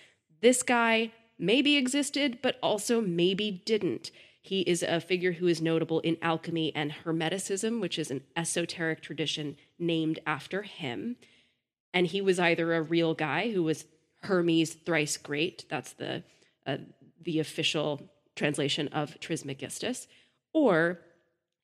[0.41, 4.11] This guy maybe existed, but also maybe didn't.
[4.43, 9.03] He is a figure who is notable in alchemy and Hermeticism, which is an esoteric
[9.03, 11.16] tradition named after him.
[11.93, 13.84] And he was either a real guy who was
[14.22, 16.22] Hermes thrice great, that's the
[16.66, 16.76] uh,
[17.22, 20.07] the official translation of Trismegistus,
[20.53, 21.01] or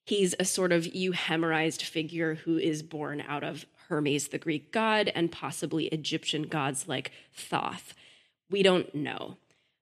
[0.05, 5.11] he's a sort of euhemerized figure who is born out of Hermes, the Greek god,
[5.15, 7.95] and possibly Egyptian gods like Thoth.
[8.51, 9.37] We don't know.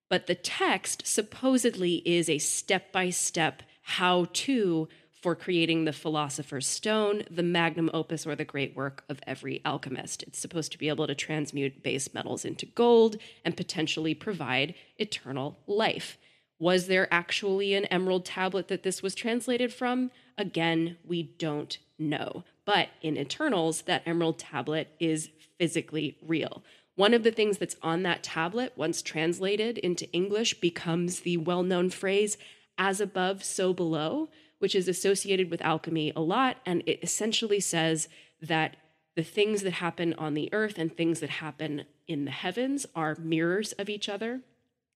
[0.08, 4.88] But the text supposedly is a step by step how to
[5.24, 10.22] for creating the Philosopher's Stone, the magnum opus or the great work of every alchemist.
[10.24, 15.58] It's supposed to be able to transmute base metals into gold and potentially provide eternal
[15.66, 16.18] life.
[16.58, 20.10] Was there actually an emerald tablet that this was translated from?
[20.36, 22.44] Again, we don't know.
[22.66, 26.62] But in Eternals, that emerald tablet is physically real.
[26.96, 31.62] One of the things that's on that tablet, once translated into English, becomes the well
[31.62, 32.38] known phrase,
[32.78, 34.28] as above, so below,
[34.58, 36.58] which is associated with alchemy a lot.
[36.64, 38.08] And it essentially says
[38.40, 38.76] that
[39.16, 43.16] the things that happen on the earth and things that happen in the heavens are
[43.20, 44.40] mirrors of each other.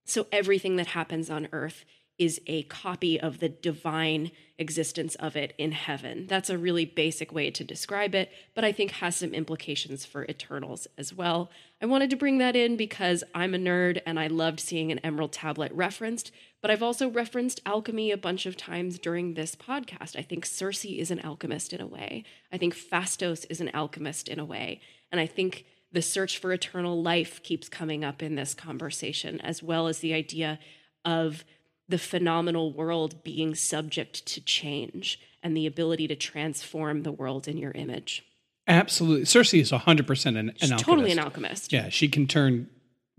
[0.05, 1.85] So everything that happens on earth
[2.19, 6.27] is a copy of the divine existence of it in heaven.
[6.27, 10.25] That's a really basic way to describe it, but I think has some implications for
[10.25, 11.49] Eternals as well.
[11.81, 14.99] I wanted to bring that in because I'm a nerd and I loved seeing an
[15.01, 20.17] Emerald Tablet referenced, but I've also referenced alchemy a bunch of times during this podcast.
[20.19, 22.25] I think Sersi is an alchemist in a way.
[22.53, 24.81] I think Phastos is an alchemist in a way.
[25.13, 29.63] And I think the search for eternal life keeps coming up in this conversation, as
[29.63, 30.59] well as the idea
[31.05, 31.45] of
[31.89, 37.57] the phenomenal world being subject to change and the ability to transform the world in
[37.57, 38.25] your image.
[38.67, 39.25] Absolutely.
[39.25, 40.85] Sersi is 100% an, an She's alchemist.
[40.85, 41.73] totally an alchemist.
[41.73, 42.69] Yeah, she can turn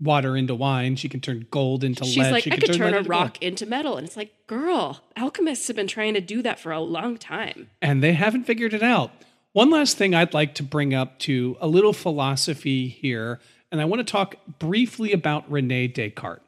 [0.00, 0.94] water into wine.
[0.96, 2.30] She can turn gold into She's lead.
[2.32, 3.96] like, she I can could turn lead a rock gold." into metal.
[3.96, 7.68] And it's like, girl, alchemists have been trying to do that for a long time.
[7.82, 9.10] And they haven't figured it out.
[9.52, 13.40] One last thing I'd like to bring up to a little philosophy here,
[13.72, 16.42] and I want to talk briefly about Rene Descartes.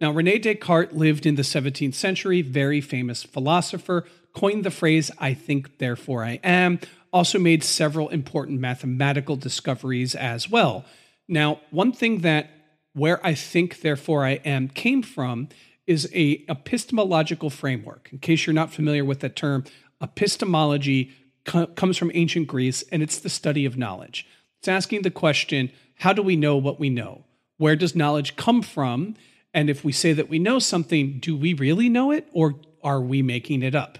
[0.00, 5.32] Now, Rene Descartes lived in the 17th century, very famous philosopher, coined the phrase, I
[5.32, 6.80] think, therefore I am,
[7.12, 10.84] also made several important mathematical discoveries as well.
[11.26, 12.50] Now, one thing that
[12.92, 15.48] where I think, therefore I am came from
[15.86, 18.08] is a epistemological framework.
[18.10, 19.64] In case you're not familiar with that term,
[20.02, 21.12] epistemology
[21.44, 24.26] co- comes from ancient Greece and it's the study of knowledge.
[24.58, 27.24] It's asking the question, how do we know what we know?
[27.58, 29.14] Where does knowledge come from?
[29.56, 33.00] And if we say that we know something, do we really know it or are
[33.00, 33.98] we making it up?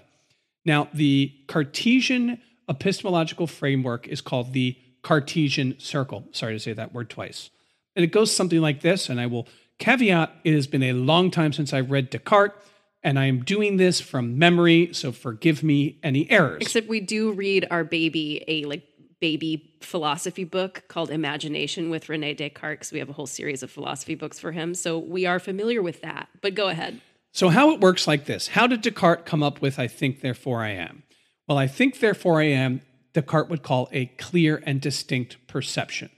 [0.63, 2.39] Now, the Cartesian
[2.69, 6.25] epistemological framework is called the Cartesian circle.
[6.31, 7.49] Sorry to say that word twice.
[7.95, 9.47] And it goes something like this, and I will
[9.79, 12.53] caveat it has been a long time since I've read Descartes,
[13.01, 16.61] and I am doing this from memory, so forgive me any errors.
[16.61, 18.83] Except we do read our baby a like
[19.19, 24.15] baby philosophy book called Imagination with Rene Descartes we have a whole series of philosophy
[24.15, 24.73] books for him.
[24.73, 26.29] So we are familiar with that.
[26.41, 27.01] But go ahead.
[27.31, 30.63] So, how it works like this How did Descartes come up with I think, therefore
[30.63, 31.03] I am?
[31.47, 32.81] Well, I think, therefore I am,
[33.13, 36.09] Descartes would call a clear and distinct perception.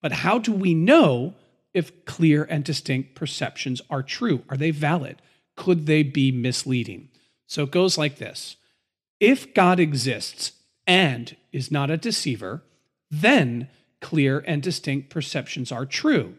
[0.00, 1.34] But how do we know
[1.72, 4.42] if clear and distinct perceptions are true?
[4.48, 5.22] Are they valid?
[5.56, 7.08] Could they be misleading?
[7.46, 8.56] So it goes like this
[9.20, 10.52] If God exists
[10.86, 12.62] and is not a deceiver,
[13.10, 13.68] then
[14.00, 16.34] clear and distinct perceptions are true,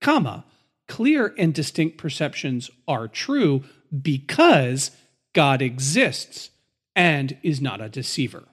[0.00, 0.44] comma,
[0.88, 3.64] clear and distinct perceptions are true
[4.02, 4.90] because
[5.32, 6.50] God exists
[6.94, 8.44] and is not a deceiver.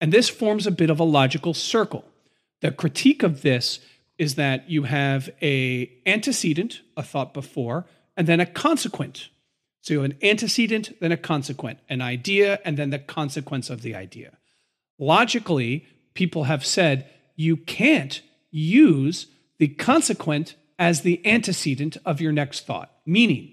[0.00, 2.04] And this forms a bit of a logical circle.
[2.60, 3.80] The critique of this
[4.16, 7.86] is that you have a antecedent, a thought before,
[8.16, 9.28] and then a consequent.
[9.80, 13.82] So you have an antecedent, then a consequent, an idea, and then the consequence of
[13.82, 14.36] the idea.
[14.98, 18.20] Logically, people have said you can't
[18.50, 19.26] use
[19.58, 22.92] the consequent as the antecedent of your next thought.
[23.04, 23.52] Meaning,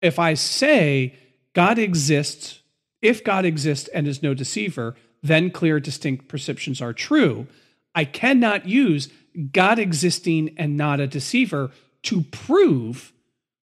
[0.00, 1.14] if I say
[1.54, 2.60] God exists,
[3.02, 7.46] if God exists and is no deceiver, then clear, distinct perceptions are true.
[7.94, 9.08] I cannot use
[9.52, 11.70] God existing and not a deceiver
[12.04, 13.12] to prove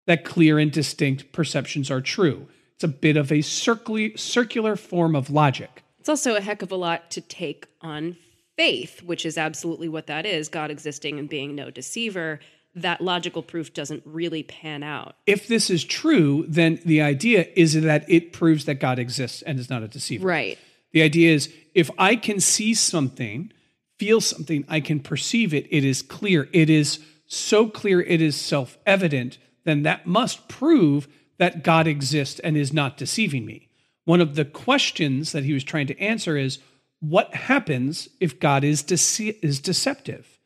[0.08, 2.48] that clear and distinct perceptions are true.
[2.76, 5.83] It's a bit of a circular form of logic.
[6.04, 8.18] It's also a heck of a lot to take on
[8.58, 12.42] faith, which is absolutely what that is God existing and being no deceiver.
[12.76, 15.16] That logical proof doesn't really pan out.
[15.26, 19.58] If this is true, then the idea is that it proves that God exists and
[19.58, 20.28] is not a deceiver.
[20.28, 20.60] Right.
[20.92, 23.54] The idea is if I can see something,
[23.98, 28.36] feel something, I can perceive it, it is clear, it is so clear, it is
[28.36, 31.08] self evident, then that must prove
[31.38, 33.63] that God exists and is not deceiving me.
[34.06, 36.60] One of the questions that he was trying to answer is
[37.00, 40.40] what happens if God is, dece- is deceptive?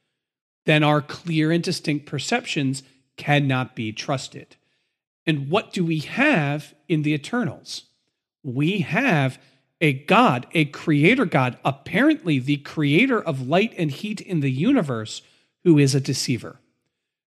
[0.65, 2.83] Then our clear and distinct perceptions
[3.15, 4.55] cannot be trusted.
[5.25, 7.83] And what do we have in the Eternals?
[8.43, 9.39] We have
[9.81, 15.21] a God, a creator God, apparently the creator of light and heat in the universe,
[15.63, 16.59] who is a deceiver,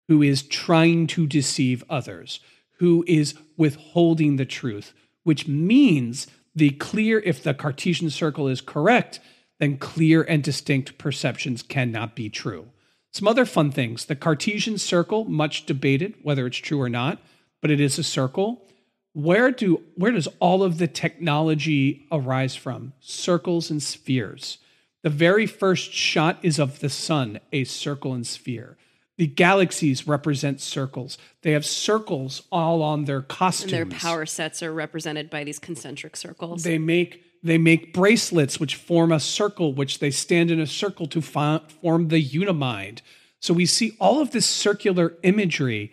[0.08, 2.40] who is trying to deceive others,
[2.78, 4.94] who is withholding the truth,
[5.24, 9.20] which means the clear, if the Cartesian circle is correct,
[9.60, 12.70] then clear and distinct perceptions cannot be true.
[13.12, 14.06] Some other fun things.
[14.06, 17.20] The Cartesian circle, much debated whether it's true or not,
[17.62, 18.66] but it is a circle
[19.14, 24.60] where do where does all of the technology arise from circles and spheres
[25.02, 28.78] the very first shot is of the sun a circle and sphere
[29.20, 34.64] the galaxies represent circles they have circles all on their costumes and their power sets
[34.64, 39.74] are represented by these concentric circles they make they make bracelets which form a circle
[39.74, 43.04] which they stand in a circle to form the unimind
[43.40, 45.92] so we see all of this circular imagery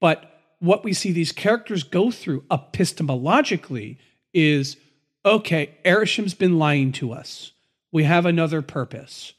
[0.00, 3.98] but what we see these characters go through epistemologically
[4.32, 4.76] is
[5.24, 7.52] okay, Arishem's been lying to us.
[7.92, 9.34] We have another purpose.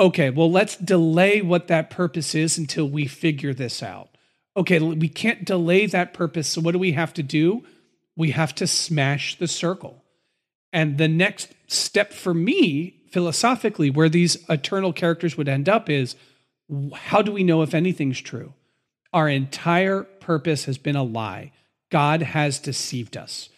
[0.00, 4.08] Okay, well, let's delay what that purpose is until we figure this out.
[4.56, 6.48] Okay, we can't delay that purpose.
[6.48, 7.64] So, what do we have to do?
[8.16, 10.02] We have to smash the circle.
[10.72, 16.16] And the next step for me, philosophically, where these eternal characters would end up is
[16.94, 18.54] how do we know if anything's true?
[19.12, 21.52] Our entire purpose has been a lie.
[21.90, 23.50] God has deceived us.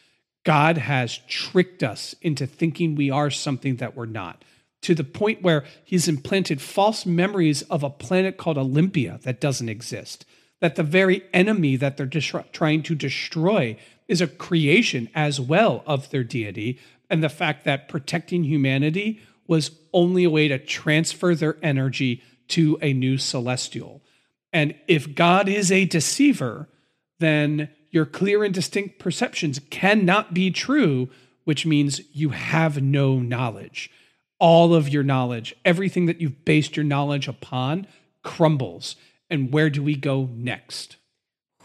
[0.44, 4.42] God has tricked us into thinking we are something that we're not,
[4.82, 9.68] to the point where he's implanted false memories of a planet called Olympia that doesn't
[9.68, 10.24] exist,
[10.60, 12.06] that the very enemy that they're
[12.52, 13.76] trying to destroy
[14.08, 16.78] is a creation as well of their deity,
[17.08, 22.78] and the fact that protecting humanity was only a way to transfer their energy to
[22.82, 24.02] a new celestial.
[24.52, 26.68] And if God is a deceiver,
[27.18, 31.08] then your clear and distinct perceptions cannot be true,
[31.44, 33.90] which means you have no knowledge.
[34.42, 37.86] All of your knowledge, everything that you've based your knowledge upon,
[38.24, 38.96] crumbles.
[39.30, 40.96] And where do we go next?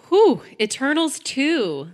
[0.10, 1.90] Whew, Eternals 2.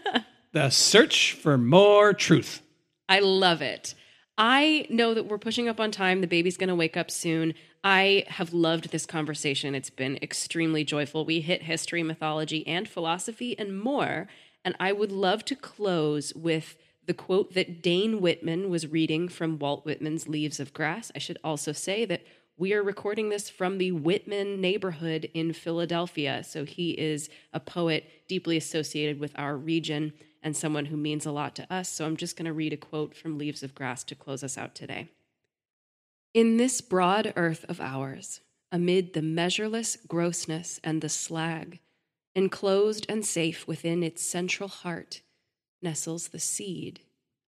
[0.52, 2.62] the search for more truth.
[3.06, 3.94] I love it.
[4.38, 6.22] I know that we're pushing up on time.
[6.22, 7.52] The baby's going to wake up soon.
[7.84, 9.74] I have loved this conversation.
[9.74, 11.26] It's been extremely joyful.
[11.26, 14.26] We hit history, mythology, and philosophy and more.
[14.64, 16.76] And I would love to close with
[17.06, 21.12] the quote that Dane Whitman was reading from Walt Whitman's Leaves of Grass.
[21.14, 22.22] I should also say that
[22.56, 26.44] we are recording this from the Whitman neighborhood in Philadelphia.
[26.44, 30.12] So he is a poet deeply associated with our region
[30.42, 31.88] and someone who means a lot to us.
[31.88, 34.56] So I'm just going to read a quote from Leaves of Grass to close us
[34.56, 35.08] out today.
[36.32, 38.40] In this broad earth of ours,
[38.70, 41.80] amid the measureless grossness and the slag,
[42.34, 45.22] enclosed and safe within its central heart,
[45.84, 47.00] nestles the seed